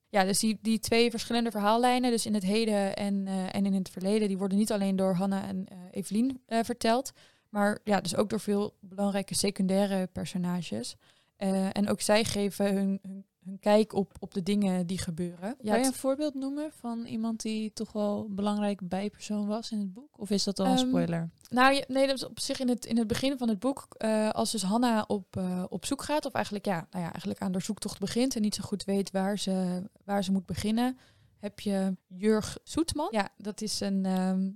Ja, 0.08 0.24
dus 0.24 0.38
die, 0.38 0.58
die 0.62 0.78
twee 0.78 1.10
verschillende 1.10 1.50
verhaallijnen, 1.50 2.10
dus 2.10 2.26
in 2.26 2.34
het 2.34 2.42
heden 2.42 2.96
en, 2.96 3.26
en 3.26 3.66
in 3.66 3.74
het 3.74 3.88
verleden, 3.88 4.28
die 4.28 4.38
worden 4.38 4.58
niet 4.58 4.72
alleen 4.72 4.96
door 4.96 5.14
Hanna 5.14 5.46
en 5.46 5.66
Evelien 5.90 6.42
verteld. 6.46 7.12
Maar 7.48 7.78
ja, 7.84 8.00
dus 8.00 8.16
ook 8.16 8.30
door 8.30 8.40
veel 8.40 8.76
belangrijke 8.80 9.34
secundaire 9.34 10.06
personages. 10.06 10.96
En 11.36 11.88
ook 11.88 12.00
zij 12.00 12.24
geven 12.24 12.74
hun, 12.74 12.98
hun, 13.02 13.24
hun 13.44 13.58
kijk 13.58 13.92
op, 13.92 14.16
op 14.18 14.34
de 14.34 14.42
dingen 14.42 14.86
die 14.86 14.98
gebeuren. 14.98 15.56
Ja, 15.60 15.72
kan 15.72 15.80
je 15.80 15.86
een 15.86 15.92
voorbeeld 15.94 16.34
noemen 16.34 16.72
van 16.72 17.04
iemand 17.04 17.40
die 17.40 17.72
toch 17.72 17.92
wel 17.92 18.26
een 18.28 18.34
belangrijk 18.34 18.88
bijpersoon 18.88 19.46
was 19.46 19.70
in 19.70 19.78
het 19.78 19.92
boek? 19.92 20.18
Of 20.18 20.30
is 20.30 20.44
dat 20.44 20.58
al 20.58 20.66
een 20.66 20.76
Ehm, 20.76 20.88
spoiler? 20.88 21.30
Nou, 21.48 21.84
nee, 21.88 22.06
dat 22.06 22.16
is 22.16 22.24
op 22.24 22.40
zich 22.40 22.60
in 22.60 22.68
het, 22.68 22.84
in 22.84 22.98
het 22.98 23.06
begin 23.06 23.38
van 23.38 23.48
het 23.48 23.58
boek, 23.58 23.86
eh, 23.96 24.30
als 24.30 24.50
dus 24.50 24.62
Hanna 24.62 25.04
op, 25.06 25.36
eh, 25.36 25.64
op 25.68 25.86
zoek 25.86 26.02
gaat, 26.02 26.24
of 26.24 26.32
eigenlijk, 26.32 26.64
ja, 26.64 26.86
nou 26.90 27.04
ja, 27.04 27.10
eigenlijk 27.10 27.40
aan 27.40 27.52
de 27.52 27.60
zoektocht 27.60 27.98
begint 27.98 28.36
en 28.36 28.42
niet 28.42 28.54
zo 28.54 28.62
goed 28.62 28.84
weet 28.84 29.10
waar 29.10 29.38
ze, 29.38 29.82
waar 30.04 30.24
ze 30.24 30.32
moet 30.32 30.46
beginnen, 30.46 30.98
heb 31.38 31.60
je 31.60 31.96
Jurg 32.06 32.58
Soetman. 32.64 33.08
Ja, 33.10 33.28
dat 33.36 33.60
is 33.60 33.80
een, 33.80 34.04
ehm, 34.04 34.50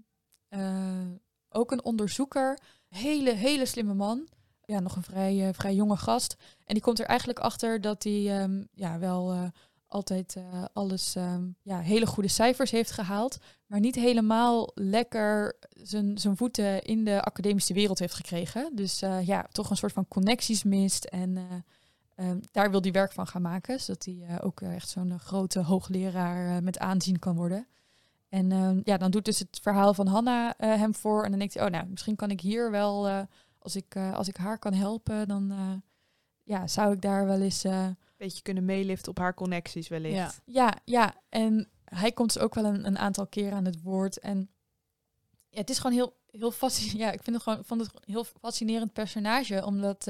eh, 0.48 1.10
ook 1.48 1.72
een 1.72 1.84
onderzoeker, 1.84 2.58
hele, 2.88 3.32
hele 3.32 3.66
slimme 3.66 3.94
man. 3.94 4.28
Ja, 4.66 4.80
nog 4.80 4.96
een 4.96 5.02
vrij, 5.02 5.48
eh, 5.48 5.54
vrij 5.54 5.74
jonge 5.74 5.96
gast. 5.96 6.36
En 6.64 6.74
die 6.74 6.82
komt 6.82 7.00
er 7.00 7.06
eigenlijk 7.06 7.38
achter 7.38 7.80
dat 7.80 8.02
hij 8.02 8.40
ehm, 8.40 8.62
ja, 8.74 8.98
wel 8.98 9.32
eh, 9.32 9.42
altijd 9.86 10.36
eh, 10.36 10.64
alles, 10.72 11.14
ehm, 11.14 11.44
ja, 11.62 11.80
hele 11.80 12.06
goede 12.06 12.28
cijfers 12.28 12.70
heeft 12.70 12.90
gehaald 12.90 13.38
maar 13.74 13.82
niet 13.82 13.94
helemaal 13.94 14.70
lekker 14.74 15.56
zijn, 15.82 16.18
zijn 16.18 16.36
voeten 16.36 16.82
in 16.82 17.04
de 17.04 17.22
academische 17.22 17.74
wereld 17.74 17.98
heeft 17.98 18.14
gekregen. 18.14 18.70
Dus 18.74 18.98
ja, 19.24 19.46
toch 19.52 19.70
een 19.70 19.76
soort 19.76 19.92
van 19.92 20.08
connecties 20.08 20.62
mist. 20.62 21.04
En 21.04 21.36
eh, 21.36 21.44
ehm, 22.14 22.38
daar 22.50 22.70
wil 22.70 22.80
hij 22.80 22.92
werk 22.92 23.12
van 23.12 23.26
gaan 23.26 23.42
maken. 23.42 23.80
Zodat 23.80 24.04
hij 24.04 24.42
ook 24.42 24.60
echt 24.60 24.88
zo'n 24.88 25.18
grote 25.18 25.60
hoogleraar 25.60 26.62
met 26.62 26.78
aanzien 26.78 27.18
kan 27.18 27.36
worden. 27.36 27.66
En 28.28 28.80
ja, 28.84 28.96
dan 28.96 29.10
doet 29.10 29.24
dus 29.24 29.38
het 29.38 29.58
verhaal 29.62 29.94
van 29.94 30.06
Hanna 30.06 30.54
hem 30.58 30.94
voor. 30.94 31.24
En 31.24 31.30
dan 31.30 31.38
denkt 31.38 31.54
hij, 31.54 31.64
oh 31.64 31.70
nou, 31.70 31.86
misschien 31.86 32.16
kan 32.16 32.30
ik 32.30 32.40
hier 32.40 32.70
wel, 32.70 33.26
als, 33.64 33.76
ik, 33.76 33.94
eh, 33.94 34.14
als 34.14 34.28
ik 34.28 34.36
haar 34.36 34.58
kan 34.58 34.72
helpen, 34.72 35.28
dan 35.28 35.50
eh, 35.50 35.72
ja, 36.42 36.66
zou 36.66 36.92
ik 36.92 37.00
daar 37.00 37.26
wel 37.26 37.40
eens... 37.40 37.64
eh, 37.64 37.88
Beetje 38.16 38.42
kunnen 38.42 38.64
meeliften 38.64 39.10
op 39.10 39.18
haar 39.18 39.34
connecties 39.34 39.88
wellicht. 39.88 40.14
Ja. 40.16 40.32
ja, 40.44 40.74
ja, 40.84 41.14
en 41.28 41.70
hij 41.84 42.12
komt 42.12 42.32
dus 42.32 42.42
ook 42.42 42.54
wel 42.54 42.64
een, 42.64 42.86
een 42.86 42.98
aantal 42.98 43.26
keer 43.26 43.52
aan 43.52 43.64
het 43.64 43.82
woord. 43.82 44.18
En 44.18 44.50
ja, 45.48 45.58
het 45.60 45.70
is 45.70 45.78
gewoon 45.78 45.96
heel, 45.96 46.16
heel 46.30 46.50
fascinerend. 46.50 47.00
Ja, 47.00 47.12
ik 47.12 47.22
vind 47.22 47.36
het 47.36 47.44
gewoon 47.44 47.64
vond 47.64 47.80
het 47.80 47.94
een 47.94 48.12
heel 48.12 48.24
fascinerend 48.24 48.92
personage, 48.92 49.64
omdat 49.64 50.04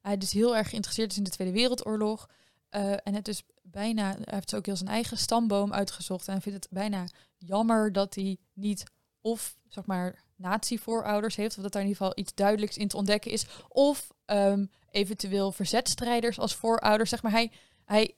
hij 0.00 0.16
dus 0.18 0.32
heel 0.32 0.56
erg 0.56 0.68
geïnteresseerd 0.68 1.10
is 1.10 1.16
in 1.16 1.24
de 1.24 1.30
Tweede 1.30 1.54
Wereldoorlog. 1.54 2.28
En 2.68 3.14
het 3.14 3.24
dus 3.24 3.42
bijna, 3.62 4.02
hij 4.10 4.22
heeft 4.24 4.50
dus 4.50 4.58
ook 4.58 4.66
heel 4.66 4.76
zijn 4.76 4.90
eigen 4.90 5.18
stamboom 5.18 5.72
uitgezocht. 5.72 6.26
En 6.26 6.32
hij 6.32 6.42
vindt 6.42 6.62
het 6.64 6.72
bijna 6.72 7.04
jammer 7.36 7.92
dat 7.92 8.14
hij 8.14 8.36
niet 8.52 8.84
of 9.20 9.56
zeg 9.68 9.86
maar 9.86 10.23
nazi-voorouders 10.36 11.36
heeft, 11.36 11.56
of 11.56 11.62
dat 11.62 11.72
daar 11.72 11.82
in 11.82 11.88
ieder 11.88 12.02
geval 12.02 12.18
iets 12.22 12.34
duidelijks 12.34 12.76
in 12.76 12.88
te 12.88 12.96
ontdekken 12.96 13.30
is, 13.30 13.46
of 13.68 14.08
ehm, 14.24 14.66
eventueel 14.90 15.52
verzetstrijders 15.52 16.38
als 16.38 16.54
voorouders. 16.54 17.10
Zeg 17.10 17.22
maar, 17.22 17.32
hij, 17.32 17.52
hij 17.84 18.14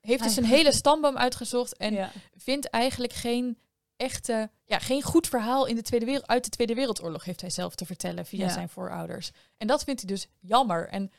heeft 0.00 0.22
dus 0.22 0.36
een 0.36 0.44
hele 0.44 0.72
stamboom 0.72 1.16
uitgezocht 1.16 1.76
en 1.76 1.94
ja. 1.94 2.12
vindt 2.36 2.68
eigenlijk 2.68 3.12
geen 3.12 3.58
echte, 3.96 4.50
ja, 4.64 4.78
geen 4.78 5.02
goed 5.02 5.28
verhaal 5.28 5.66
in 5.66 5.74
de 5.74 5.82
Tweede 5.82 6.06
Wereld, 6.06 6.26
uit 6.26 6.44
de 6.44 6.50
Tweede 6.50 6.74
Wereldoorlog 6.74 7.24
heeft 7.24 7.40
hij 7.40 7.50
zelf 7.50 7.74
te 7.74 7.86
vertellen 7.86 8.26
via 8.26 8.46
Ja. 8.46 8.52
zijn 8.52 8.68
voorouders. 8.68 9.30
En 9.56 9.66
dat 9.66 9.84
vindt 9.84 10.00
hij 10.00 10.10
dus 10.10 10.28
jammer. 10.38 10.88
En 10.88 11.12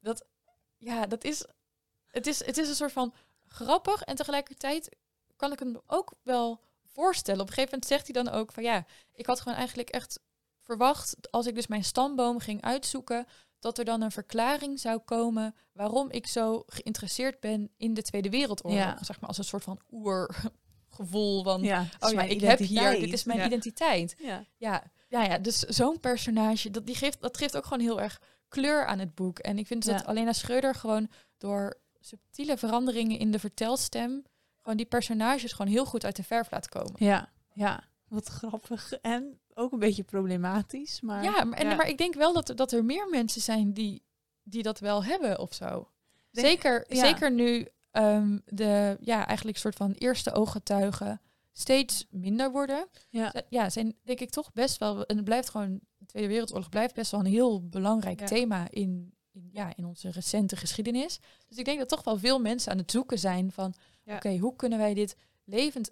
dat, 0.00 0.24
ja, 0.76 1.06
dat 1.06 1.24
is, 1.24 1.44
het 2.06 2.26
is, 2.26 2.46
het 2.46 2.58
is 2.58 2.68
een 2.68 2.74
soort 2.74 2.92
van 2.92 3.14
grappig 3.46 4.02
en 4.02 4.16
tegelijkertijd 4.16 4.96
kan 5.36 5.52
ik 5.52 5.58
hem 5.58 5.80
ook 5.86 6.12
wel 6.22 6.60
voorstellen. 6.92 7.40
Op 7.40 7.46
een 7.46 7.52
gegeven 7.54 7.78
moment 7.78 7.90
zegt 7.90 8.14
hij 8.14 8.22
dan 8.22 8.34
ook 8.34 8.52
van 8.52 8.62
ja, 8.62 8.86
ik 9.12 9.26
had 9.26 9.40
gewoon 9.40 9.58
eigenlijk 9.58 9.88
echt 9.88 10.20
verwacht 10.60 11.16
als 11.30 11.46
ik 11.46 11.54
dus 11.54 11.66
mijn 11.66 11.84
stamboom 11.84 12.38
ging 12.38 12.62
uitzoeken 12.62 13.26
dat 13.58 13.78
er 13.78 13.84
dan 13.84 14.00
een 14.02 14.10
verklaring 14.10 14.80
zou 14.80 14.98
komen 14.98 15.54
waarom 15.72 16.10
ik 16.10 16.26
zo 16.26 16.62
geïnteresseerd 16.66 17.40
ben 17.40 17.70
in 17.76 17.94
de 17.94 18.02
Tweede 18.02 18.30
Wereldoorlog. 18.30 18.78
Ja. 18.80 18.98
Zeg 19.04 19.20
maar 19.20 19.28
als 19.28 19.38
een 19.38 19.44
soort 19.44 19.62
van 19.62 19.80
oergevoel 19.90 21.42
van 21.42 21.62
ja, 21.62 21.86
oh 22.00 22.10
ja, 22.10 22.22
ik 22.22 22.40
heb 22.40 22.58
hier, 22.58 23.00
dit 23.00 23.12
is 23.12 23.24
mijn 23.24 23.38
Ja. 23.38 23.46
identiteit. 23.46 24.14
Ja. 24.18 24.44
Ja, 25.10 25.24
ja, 25.24 25.38
dus 25.38 25.58
zo'n 25.58 26.00
personage, 26.00 26.70
dat, 26.70 26.86
die 26.86 26.94
geeft, 26.94 27.20
dat 27.20 27.36
geeft 27.36 27.56
ook 27.56 27.64
gewoon 27.64 27.80
heel 27.80 28.00
erg 28.00 28.20
kleur 28.48 28.86
aan 28.86 28.98
het 28.98 29.14
boek. 29.14 29.38
En 29.38 29.58
ik 29.58 29.66
vind 29.66 29.84
dat. 29.84 30.06
Alena 30.06 30.32
Schreuder 30.32 30.74
gewoon 30.74 31.10
door 31.38 31.80
subtiele 32.00 32.56
veranderingen 32.56 33.18
in 33.18 33.30
de 33.30 33.38
vertelstem, 33.38 34.24
gewoon 34.68 34.76
die 34.76 34.86
personages 34.86 35.52
gewoon 35.52 35.72
heel 35.72 35.84
goed 35.86 36.04
uit 36.04 36.16
de 36.16 36.22
verf 36.22 36.50
laat 36.50 36.68
komen. 36.68 36.94
Ja, 36.96 37.28
ja, 37.52 37.84
wat 38.08 38.26
grappig 38.28 38.92
en 38.92 39.40
ook 39.54 39.72
een 39.72 39.78
beetje 39.78 40.02
problematisch. 40.02 41.00
Maar 41.00 41.22
Ja, 41.24 41.44
maar, 41.44 41.58
en, 41.58 41.68
Ja. 41.68 41.74
maar 41.74 41.88
ik 41.88 41.98
denk 41.98 42.14
wel 42.14 42.32
dat 42.32 42.48
er, 42.48 42.56
dat 42.56 42.72
er 42.72 42.84
meer 42.84 43.08
mensen 43.10 43.40
zijn 43.40 43.72
die, 43.72 44.02
die 44.42 44.62
dat 44.62 44.78
wel 44.78 45.04
hebben 45.04 45.38
of 45.38 45.54
zo. 45.54 45.88
Denk- 46.30 46.46
zeker, 46.46 46.84
ja. 46.88 47.00
zeker 47.00 47.32
nu 47.32 47.68
ehm, 47.90 48.38
de 48.44 48.96
ja, 49.00 49.26
eigenlijk 49.26 49.58
soort 49.58 49.74
van 49.74 49.92
eerste 49.92 50.32
ooggetuigen 50.32 51.20
steeds 51.52 52.06
minder 52.10 52.50
worden. 52.50 52.86
Ja. 53.08 53.34
Ja, 53.48 53.70
zijn 53.70 53.94
denk 54.02 54.20
ik 54.20 54.30
toch 54.30 54.52
best 54.52 54.78
wel. 54.78 55.04
En 55.06 55.16
het 55.16 55.24
blijft 55.24 55.48
gewoon. 55.50 55.80
De 55.98 56.06
Tweede 56.06 56.28
Wereldoorlog 56.28 56.68
blijft 56.68 56.94
best 56.94 57.10
wel 57.10 57.20
een 57.20 57.26
heel 57.26 57.68
belangrijk 57.68 58.20
Ja. 58.20 58.26
thema 58.26 58.66
in, 58.70 59.14
in, 59.32 59.48
ja, 59.52 59.72
in 59.76 59.84
onze 59.84 60.10
recente 60.10 60.56
geschiedenis. 60.56 61.20
Dus 61.48 61.58
ik 61.58 61.64
denk 61.64 61.78
dat 61.78 61.88
toch 61.88 62.04
wel 62.04 62.18
veel 62.18 62.40
mensen 62.40 62.72
aan 62.72 62.78
het 62.78 62.90
zoeken 62.90 63.18
zijn 63.18 63.52
van 63.52 63.74
Ja. 64.08 64.16
oké, 64.16 64.36
hoe 64.38 64.56
kunnen 64.56 64.78
wij 64.78 64.94
dit 64.94 65.16
levend 65.44 65.90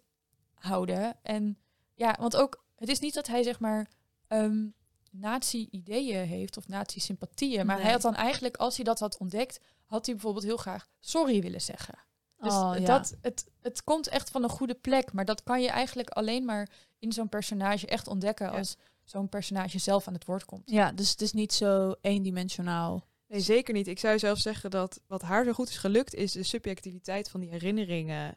houden? 0.55 1.17
En 1.23 1.59
ja, 1.95 2.17
want 2.21 2.37
ook, 2.37 2.65
het 2.77 2.89
is 2.89 2.99
niet 2.99 3.15
dat 3.15 3.27
hij 3.27 3.43
zeg 3.43 3.61
maar 3.61 3.89
ehm 4.27 4.67
nazi-ideeën 5.11 6.27
heeft 6.27 6.57
of 6.57 6.69
nazi-sympathieën. 6.69 7.67
Maar 7.67 7.75
Nee. 7.75 7.85
hij 7.85 7.93
had 7.93 8.03
dan 8.03 8.15
eigenlijk, 8.15 8.57
als 8.57 8.77
hij 8.77 8.85
dat 8.85 8.99
had 8.99 9.19
ontdekt, 9.19 9.61
had 9.87 10.07
hij 10.07 10.15
bijvoorbeeld 10.15 10.45
heel 10.45 10.57
graag 10.57 10.89
sorry 11.01 11.41
willen 11.41 11.61
zeggen. 11.61 11.99
Dus 12.39 12.53
Oh, 12.53 12.73
ja. 12.79 12.85
dat, 12.85 13.17
het, 13.21 13.47
het 13.61 13.85
komt 13.85 14.09
echt 14.09 14.31
van 14.31 14.43
een 14.43 14.49
goede 14.51 14.75
plek. 14.75 15.13
Maar 15.13 15.25
dat 15.25 15.43
kan 15.43 15.63
je 15.63 15.69
eigenlijk 15.69 16.11
alleen 16.11 16.45
maar 16.45 16.69
in 16.99 17.13
zo'n 17.13 17.29
personage 17.29 17.87
echt 17.87 18.09
ontdekken 18.09 18.47
Ja. 18.47 18.59
als 18.59 18.77
zo'n 19.05 19.29
personage 19.29 19.79
zelf 19.79 20.09
aan 20.09 20.15
het 20.15 20.25
woord 20.25 20.45
komt. 20.45 20.71
Ja, 20.71 20.93
dus 20.93 21.11
het 21.11 21.21
is 21.21 21.33
niet 21.33 21.53
zo 21.53 21.95
eendimensionaal. 22.01 23.05
Nee, 23.29 23.41
zeker 23.41 23.75
niet. 23.75 23.87
Ik 23.87 23.99
zou 23.99 24.19
zelf 24.19 24.39
zeggen 24.39 24.71
dat 24.71 25.01
wat 25.07 25.23
haar 25.23 25.45
zo 25.45 25.53
goed 25.53 25.69
is 25.69 25.77
gelukt, 25.79 26.15
is 26.15 26.33
de 26.33 26.43
subjectiviteit 26.43 27.31
van 27.31 27.41
die 27.41 27.51
herinneringen 27.51 28.37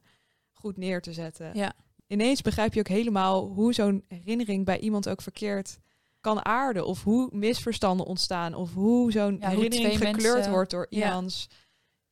goed 0.51 0.77
neer 0.77 1.01
te 1.01 1.13
zetten. 1.13 1.55
Ja. 1.55 1.73
Ineens 2.07 2.41
begrijp 2.41 2.73
je 2.73 2.79
ook 2.79 2.87
helemaal 2.87 3.47
hoe 3.47 3.73
zo'n 3.73 4.03
herinnering 4.07 4.65
bij 4.65 4.79
iemand 4.79 5.09
ook 5.09 5.21
verkeerd 5.21 5.77
kan 6.21 6.45
aarden. 6.45 6.85
Of 6.85 7.03
hoe 7.03 7.29
misverstanden 7.31 8.05
ontstaan. 8.05 8.53
Of 8.53 8.73
hoe 8.73 9.11
zo'n 9.11 9.37
Ja, 9.39 9.49
herinnering 9.49 9.97
gekleurd 9.97 10.33
mensen- 10.33 10.51
wordt 10.51 10.71
door 10.71 10.87
Ja. 10.89 11.05
iemands 11.07 11.47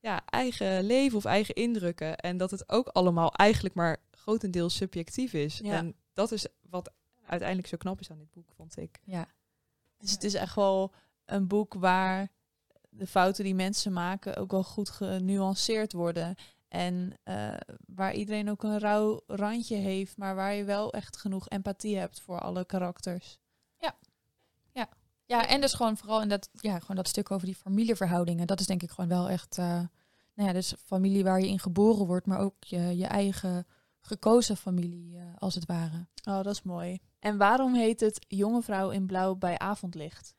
ja, 0.00 0.22
eigen 0.26 0.84
leven 0.84 1.16
of 1.18 1.24
eigen 1.24 1.54
indrukken. 1.54 2.16
En 2.16 2.36
dat 2.36 2.50
het 2.50 2.68
ook 2.68 2.88
allemaal 2.88 3.32
eigenlijk 3.34 3.74
maar 3.74 3.96
grotendeels 4.10 4.76
subjectief 4.76 5.32
is. 5.32 5.58
Ja. 5.62 5.72
En 5.72 5.94
dat 6.12 6.32
is 6.32 6.46
wat 6.70 6.92
uiteindelijk 7.26 7.68
zo 7.68 7.76
knap 7.76 8.00
is 8.00 8.10
aan 8.10 8.18
dit 8.18 8.30
boek, 8.30 8.50
vond 8.56 8.76
ik. 8.76 9.00
Ja, 9.04 9.26
Dus 9.98 10.10
het 10.10 10.24
is 10.24 10.34
echt 10.34 10.54
wel 10.54 10.92
een 11.24 11.46
boek 11.46 11.74
waar 11.74 12.28
de 12.98 13.06
fouten 13.06 13.44
die 13.44 13.54
mensen 13.54 13.92
maken 13.92 14.36
ook 14.36 14.50
wel 14.50 14.64
goed 14.64 14.90
genuanceerd 14.90 15.92
worden. 15.92 16.34
En 16.68 17.12
eh, 17.22 17.54
waar 17.86 18.14
iedereen 18.14 18.50
ook 18.50 18.62
een 18.62 18.78
rauw 18.78 19.20
randje 19.26 19.76
heeft, 19.76 20.16
maar 20.16 20.34
waar 20.34 20.54
je 20.54 20.64
wel 20.64 20.92
echt 20.92 21.16
genoeg 21.16 21.48
empathie 21.48 21.96
hebt 21.96 22.20
voor 22.20 22.40
alle 22.40 22.64
karakters. 22.64 23.38
ja 25.24 25.46
en 25.48 25.60
dus 25.60 25.74
gewoon 25.74 25.96
vooral 25.96 26.22
in 26.22 26.28
dat, 26.28 26.48
ja, 26.52 26.78
gewoon 26.78 26.96
dat 26.96 27.08
stuk 27.08 27.30
over 27.30 27.46
die 27.46 27.54
familieverhoudingen. 27.54 28.46
Dat 28.46 28.60
is 28.60 28.66
denk 28.66 28.82
ik 28.82 28.90
gewoon 28.90 29.10
wel 29.10 29.28
echt, 29.28 29.58
eh, 29.58 29.80
nou 30.34 30.48
ja, 30.48 30.52
dus 30.52 30.74
familie 30.84 31.24
waar 31.24 31.40
je 31.40 31.48
in 31.48 31.58
geboren 31.58 32.06
wordt, 32.06 32.26
maar 32.26 32.38
ook 32.38 32.64
je, 32.64 32.96
je 32.96 33.06
eigen 33.06 33.66
gekozen 34.00 34.56
familie, 34.56 35.16
eh, 35.16 35.22
als 35.38 35.54
het 35.54 35.66
ware. 35.66 36.06
Oh, 36.24 36.42
dat 36.42 36.54
is 36.54 36.62
mooi. 36.62 36.98
En 37.18 37.36
waarom 37.36 37.74
heet 37.74 38.00
het 38.00 38.24
Jonge 38.28 38.62
Vrouw 38.62 38.90
in 38.90 39.06
Blauw 39.06 39.34
bij 39.34 39.58
Avondlicht? 39.58 40.34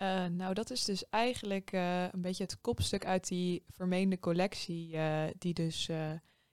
Eh, 0.00 0.24
nou, 0.24 0.54
dat 0.54 0.70
is 0.70 0.84
dus 0.84 1.08
eigenlijk 1.08 1.72
eh, 1.72 2.02
een 2.02 2.20
beetje 2.20 2.42
het 2.42 2.60
kopstuk 2.60 3.06
uit 3.06 3.28
die 3.28 3.64
vermeende 3.68 4.18
collectie, 4.18 4.96
eh, 4.96 5.24
die 5.38 5.54
dus 5.54 5.86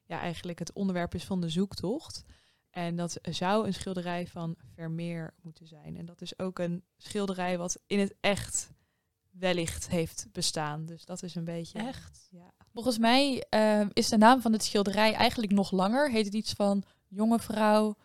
ja, 0.04 0.20
eigenlijk 0.20 0.60
het 0.60 0.74
onderwerp 0.74 1.14
is 1.14 1.24
van 1.24 1.42
de 1.42 1.50
zoektocht. 1.50 2.24
En 2.70 2.96
dat 2.96 3.18
zou 3.22 3.68
een 3.68 3.74
schilderij 3.74 4.28
van 4.28 4.56
Vermeer 4.74 5.34
moeten 5.42 5.68
zijn. 5.68 5.98
En 5.98 6.06
dat 6.06 6.22
is 6.22 6.40
ook 6.40 6.60
een 6.60 6.84
schilderij 6.98 7.58
wat 7.58 7.80
in 7.86 8.00
het 8.00 8.16
echt 8.20 8.72
wellicht 9.30 9.90
heeft 9.90 10.28
bestaan. 10.32 10.86
Dus 10.86 11.06
dat 11.06 11.24
is 11.24 11.36
een 11.36 11.46
beetje... 11.46 11.80
Echt? 11.80 12.28
Ja. 12.32 12.52
Volgens 12.74 12.98
mij 12.98 13.46
is 13.94 14.10
de 14.10 14.18
naam 14.18 14.42
van 14.42 14.54
het 14.54 14.64
schilderij 14.64 15.14
eigenlijk 15.14 15.52
nog 15.52 15.72
langer. 15.72 16.12
Heet 16.12 16.26
het 16.26 16.34
iets 16.34 16.54
van 16.54 16.84
jonge 17.08 17.40
vrouw 17.40 17.96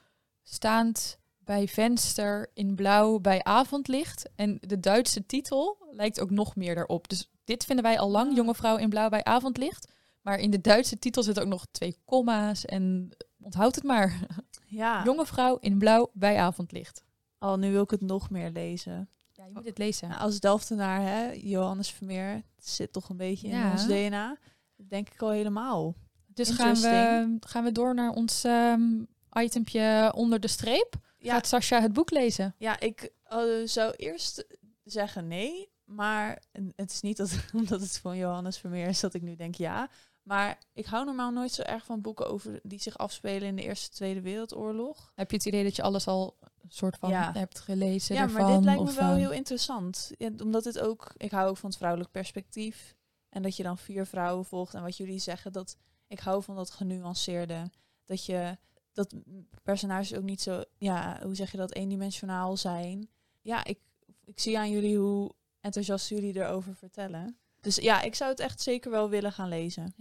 staand 0.43 1.19
bij 1.45 1.69
venster 1.69 2.51
in 2.55 2.75
blauw 2.75 3.19
bij 3.19 3.43
avondlicht. 3.45 4.31
En 4.35 4.59
de 4.61 4.81
Duitse 4.81 5.27
titel 5.27 5.87
lijkt 5.91 6.21
ook 6.21 6.31
nog 6.31 6.57
meer 6.57 6.75
daarop. 6.75 7.09
Dus 7.09 7.31
dit 7.45 7.65
vinden 7.65 7.85
wij 7.85 7.99
al 7.99 8.11
lang, 8.11 8.37
jonge 8.37 8.55
vrouw 8.55 8.77
in 8.77 8.89
blauw 8.89 9.09
bij 9.09 9.25
avondlicht. 9.25 9.93
Maar 10.21 10.39
in 10.39 10.51
de 10.51 10.61
Duitse 10.61 10.99
titel 10.99 11.23
zitten 11.23 11.43
ook 11.43 11.49
nog 11.49 11.67
twee 11.71 11.97
komma's 12.05 12.65
en 12.65 13.11
onthoud 13.41 13.75
het 13.75 13.85
maar. 13.85 14.19
Ja. 14.67 15.05
Jonge 15.05 15.27
vrouw 15.27 15.57
in 15.57 15.79
blauw 15.79 16.11
bij 16.13 16.39
avondlicht. 16.39 17.05
Al 17.39 17.59
nu 17.59 17.73
wil 17.73 17.83
ik 17.83 17.91
het 17.91 18.01
nog 18.01 18.31
meer 18.31 18.51
lezen. 18.51 19.09
Ja, 19.33 19.45
je 19.45 19.51
moet 19.53 19.65
dit 19.65 19.79
lezen. 19.79 20.09
Nou, 20.09 20.21
als 20.21 20.41
Delftenaar, 20.41 21.01
hè, 21.01 21.31
Johannes 21.33 21.91
Vermeer, 21.91 22.35
het 22.35 22.69
zit 22.69 22.93
toch 22.93 23.09
een 23.09 23.17
beetje 23.17 23.49
in 23.49 23.71
ons 23.71 23.87
DNA. 23.87 24.39
Dat 24.77 24.89
denk 24.89 25.09
ik 25.09 25.23
al 25.23 25.31
helemaal. 25.31 25.95
dus 26.27 26.51
gaan 26.51 26.75
we, 26.75 27.37
gaan 27.41 27.65
we 27.65 27.73
door 27.73 27.95
naar 27.95 28.11
ons 28.11 28.45
ehm 28.45 29.03
itempje 29.41 30.13
onder 30.15 30.41
de 30.41 30.49
streep. 30.49 30.95
Ja, 31.23 31.33
Gaat 31.35 31.47
Sascha 31.47 31.81
het 31.81 31.93
boek 31.93 32.11
lezen? 32.11 32.55
ja 32.59 32.81
ik 32.81 33.13
eh, 33.25 33.39
zou 33.65 33.93
eerst 33.97 34.45
zeggen 34.85 35.27
nee. 35.29 35.71
Maar 35.85 36.43
het 36.77 36.91
is 36.91 37.01
niet 37.01 37.17
dat, 37.17 37.37
omdat 37.55 37.81
het 37.81 37.99
van 37.99 38.17
Johannes 38.17 38.59
Vermeer 38.59 38.89
is 38.89 39.01
dat 39.01 39.15
ik 39.15 39.23
nu 39.23 39.37
denk 39.37 39.55
ja. 39.55 39.89
Maar 40.23 40.59
ik 40.73 40.87
hou 40.87 41.05
normaal 41.05 41.31
nooit 41.31 41.53
zo 41.53 41.63
erg 41.63 41.85
van 41.85 42.01
boeken 42.01 42.27
over 42.27 42.61
die 42.63 42.81
zich 42.81 42.99
afspelen 42.99 43.49
in 43.49 43.57
de 43.57 43.63
Eerste 43.63 43.91
Tweede 43.91 44.21
Wereldoorlog. 44.21 45.13
Heb 45.15 45.31
je 45.31 45.37
het 45.37 45.47
idee 45.47 45.65
dat 45.65 45.77
je 45.77 45.83
alles 45.83 46.07
al 46.07 46.37
een 46.41 46.51
soort 46.71 46.97
van 46.99 47.11
Ja. 47.11 47.33
hebt 47.33 47.61
gelezen? 47.61 48.15
Ja, 48.15 48.27
maar 48.27 48.47
dit 48.47 48.65
lijkt 48.65 48.83
me 48.83 48.93
wel 48.93 49.11
ehm, 49.11 49.19
heel 49.19 49.33
interessant. 49.33 50.11
Ja, 50.19 50.31
omdat 50.43 50.65
het 50.65 50.79
ook, 50.79 51.13
ik 51.17 51.31
hou 51.31 51.49
ook 51.49 51.57
van 51.57 51.69
het 51.69 51.79
vrouwelijk 51.79 52.11
perspectief. 52.11 52.95
En 53.29 53.43
dat 53.43 53.57
je 53.57 53.63
dan 53.63 53.79
vier 53.79 54.07
vrouwen 54.07 54.45
volgt. 54.45 54.75
En 54.75 54.83
wat 54.83 54.97
jullie 54.97 55.19
zeggen, 55.19 55.53
dat 55.53 55.77
ik 56.07 56.19
hou 56.21 56.43
van 56.43 56.57
dat 56.57 56.71
genuanceerde. 56.71 57.71
Dat 58.05 58.25
je, 58.27 58.59
dat 58.93 59.15
personages 59.63 60.15
ook 60.15 60.23
niet 60.23 60.41
zo, 60.43 60.63
ja, 60.79 61.21
hoe 61.23 61.35
zeg 61.35 61.51
je 61.51 61.57
dat, 61.57 61.73
eendimensionaal 61.75 62.57
zijn. 62.57 63.09
Ja, 63.41 63.65
ik, 63.65 63.79
ik 64.25 64.41
zie 64.41 64.59
aan 64.59 64.71
jullie 64.71 64.97
hoe 64.99 65.33
enthousiast 65.61 66.09
jullie 66.09 66.37
erover 66.37 66.75
vertellen. 66.75 67.37
Dus 67.61 67.77
ja, 67.77 68.03
ik 68.03 68.15
zou 68.15 68.31
het 68.31 68.41
echt 68.41 68.61
zeker 68.61 68.91
wel 68.91 69.09
willen 69.09 69.33
gaan 69.33 69.49
lezen. 69.49 69.95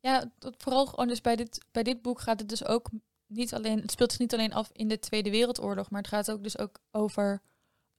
Ja, 0.00 0.24
dat 0.38 0.54
vooral 0.58 0.86
gewoon 0.86 1.08
dus 1.08 1.20
bij 1.20 1.36
dit, 1.36 1.64
bij 1.70 1.82
dit 1.82 2.02
boek 2.02 2.20
gaat 2.20 2.40
het 2.40 2.48
dus 2.48 2.64
ook 2.64 2.90
niet 3.26 3.54
alleen, 3.54 3.80
het 3.80 3.90
speelt 3.90 4.10
zich 4.10 4.20
niet 4.20 4.32
alleen 4.34 4.52
af 4.52 4.70
in 4.72 4.88
de 4.88 4.98
Tweede 4.98 5.30
Wereldoorlog, 5.30 5.90
maar 5.90 6.00
het 6.00 6.10
gaat 6.10 6.30
ook 6.30 6.42
dus 6.42 6.58
ook 6.58 6.78
over 6.90 7.42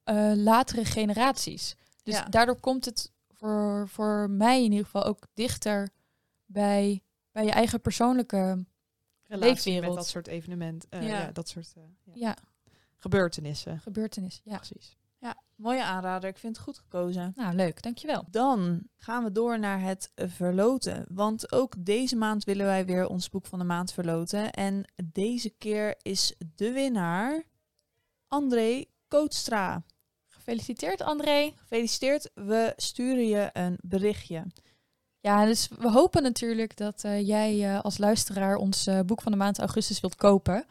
eh, 0.04 0.32
latere 0.36 0.86
generaties. 0.86 1.76
Dus 2.04 2.16
Ja. 2.16 2.24
daardoor 2.26 2.60
komt 2.60 2.86
het 2.86 3.12
voor, 3.28 3.88
voor 3.90 4.30
mij 4.30 4.58
in 4.64 4.72
ieder 4.72 4.86
geval 4.86 5.04
ook 5.04 5.28
dichter 5.34 5.90
bij, 6.46 7.02
bij 7.32 7.46
je 7.46 7.52
eigen 7.52 7.82
persoonlijke 7.82 8.66
Relatie 9.40 9.82
met 9.82 9.94
dat 9.94 10.08
soort 10.08 10.28
evenementen. 10.28 10.90
eh, 10.92 11.02
Ja. 11.08 11.20
ja. 11.20 11.32
dat 11.32 11.48
soort 11.48 11.74
eh, 11.76 11.84
ja. 12.04 12.14
ja, 12.16 12.36
gebeurtenissen. 12.98 13.80
gebeurtenis. 13.80 14.42
Ja. 14.44 14.56
Precies. 14.56 14.98
Ja, 15.20 15.38
mooie 15.56 15.84
aanrader. 15.84 16.30
Ik 16.30 16.38
vind 16.38 16.56
het 16.56 16.66
goed 16.66 16.78
gekozen. 16.78 17.32
Nou, 17.36 17.56
leuk. 17.56 17.82
Dankjewel. 17.82 18.26
Dan 18.30 18.88
gaan 18.98 19.24
we 19.24 19.32
door 19.32 19.60
naar 19.60 19.82
het 19.82 20.12
verloten. 20.16 21.06
Want 21.10 21.52
ook 21.52 21.74
deze 21.86 22.16
maand 22.16 22.44
willen 22.44 22.66
wij 22.66 22.86
weer 22.86 23.08
ons 23.08 23.30
boek 23.30 23.46
van 23.46 23.60
de 23.60 23.66
maand 23.66 23.94
verloten. 23.94 24.52
En 24.52 24.92
deze 25.04 25.50
keer 25.50 25.96
is 26.02 26.36
de 26.56 26.72
winnaar 26.72 27.44
André 28.28 28.86
Kootstra. 29.08 29.84
Gefeliciteerd, 30.28 31.02
André. 31.02 31.54
Gefeliciteerd, 31.56 32.32
we 32.34 32.74
sturen 32.76 33.28
je 33.28 33.50
een 33.54 33.78
berichtje. 33.82 34.46
Ja, 35.24 35.46
dus 35.46 35.68
we 35.80 35.92
hopen 35.92 36.24
natuurlijk 36.24 36.78
dat 36.78 37.04
eh, 37.04 37.28
jij 37.28 37.70
eh, 37.70 37.82
als 37.82 37.98
luisteraar 37.98 38.56
ons 38.56 38.88
eh, 38.88 39.00
boek 39.00 39.22
van 39.22 39.32
de 39.32 39.38
maand 39.38 39.60
augustus 39.60 40.00
wilt 40.00 40.16
kopen. 40.16 40.66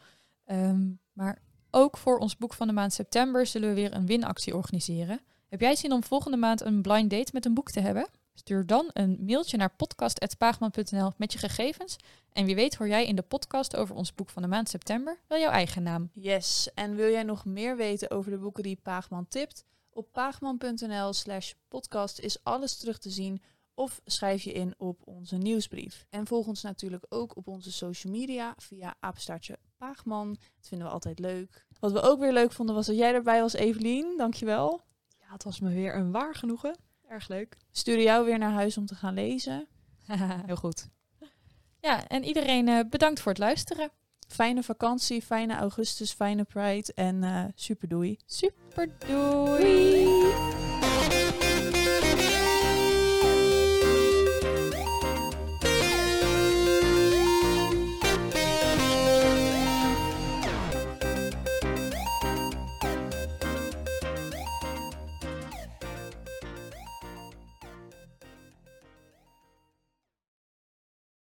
Ehm, 0.45 0.89
maar 1.13 1.41
ook 1.71 1.97
voor 1.97 2.17
ons 2.17 2.37
boek 2.37 2.53
van 2.53 2.67
de 2.67 2.73
maand 2.73 2.93
september 2.93 3.45
zullen 3.45 3.69
we 3.69 3.75
weer 3.75 3.93
een 3.93 4.05
winactie 4.05 4.55
organiseren. 4.55 5.19
Heb 5.49 5.61
jij 5.61 5.75
zin 5.75 5.91
om 5.91 6.03
volgende 6.03 6.37
maand 6.37 6.61
een 6.61 6.81
blind 6.81 7.09
date 7.09 7.29
met 7.33 7.45
een 7.45 7.53
boek 7.53 7.71
te 7.71 7.79
hebben? 7.79 8.07
Stuur 8.33 8.65
dan 8.65 8.89
een 8.93 9.17
mailtje 9.25 9.57
naar 9.57 9.75
podcast.paagman.nl 9.75 11.11
met 11.17 11.33
je 11.33 11.39
gegevens. 11.39 11.95
En 12.31 12.45
wie 12.45 12.55
weet 12.55 12.75
hoor 12.75 12.87
jij 12.87 13.05
in 13.05 13.15
de 13.15 13.21
podcast 13.21 13.75
over 13.75 13.95
ons 13.95 14.13
boek 14.13 14.29
van 14.29 14.41
de 14.41 14.47
maand 14.47 14.69
september 14.69 15.19
wel 15.27 15.39
jouw 15.39 15.51
eigen 15.51 15.83
naam. 15.83 16.09
Yes, 16.13 16.69
en 16.73 16.95
wil 16.95 17.09
jij 17.09 17.23
nog 17.23 17.45
meer 17.45 17.75
weten 17.75 18.11
over 18.11 18.31
de 18.31 18.37
boeken 18.37 18.63
die 18.63 18.79
Paagman 18.83 19.27
tipt? 19.27 19.65
Op 19.89 20.07
paagman.nl 20.11 21.13
slash 21.13 21.51
podcast 21.67 22.19
is 22.19 22.43
alles 22.43 22.77
terug 22.77 22.97
te 22.97 23.09
zien 23.09 23.41
of 23.73 24.01
schrijf 24.05 24.43
je 24.43 24.51
in 24.51 24.73
op 24.77 25.01
onze 25.05 25.37
nieuwsbrief. 25.37 26.05
En 26.09 26.27
volg 26.27 26.47
ons 26.47 26.61
natuurlijk 26.61 27.05
ook 27.09 27.35
op 27.35 27.47
onze 27.47 27.71
social 27.71 28.13
media 28.13 28.53
via 28.57 28.95
apenstaartje 28.99 29.59
Paagman. 29.77 30.29
Dat 30.29 30.67
vinden 30.67 30.87
we 30.87 30.93
altijd 30.93 31.19
leuk. 31.19 31.65
Wat 31.79 31.91
we 31.91 32.01
ook 32.01 32.19
weer 32.19 32.33
leuk 32.33 32.51
vonden 32.51 32.75
was 32.75 32.85
dat 32.85 32.97
jij 32.97 33.13
erbij 33.13 33.41
was, 33.41 33.53
Evelien. 33.53 34.17
Dankjewel. 34.17 34.81
Ja, 35.19 35.31
het 35.31 35.43
was 35.43 35.59
me 35.59 35.73
weer 35.73 35.95
een 35.95 36.11
waar 36.11 36.35
genoegen. 36.35 36.75
Erg 37.07 37.27
leuk. 37.27 37.57
Sturen 37.71 38.03
jou 38.03 38.25
weer 38.25 38.37
naar 38.37 38.51
huis 38.51 38.77
om 38.77 38.85
te 38.85 38.95
gaan 38.95 39.13
lezen. 39.13 39.67
Heel 40.45 40.55
goed. 40.55 40.89
ja, 41.79 42.07
en 42.07 42.23
iedereen 42.23 42.67
eh, 42.67 42.79
bedankt 42.89 43.19
voor 43.19 43.31
het 43.31 43.41
luisteren. 43.41 43.91
Fijne 44.27 44.63
vakantie, 44.63 45.21
fijne 45.21 45.55
augustus, 45.55 46.11
fijne 46.11 46.43
Pride 46.43 46.93
en 46.93 47.23
eh 47.23 47.43
super 47.55 47.87
doei. 47.87 48.17
Super 48.25 48.89
doei! 49.07 50.62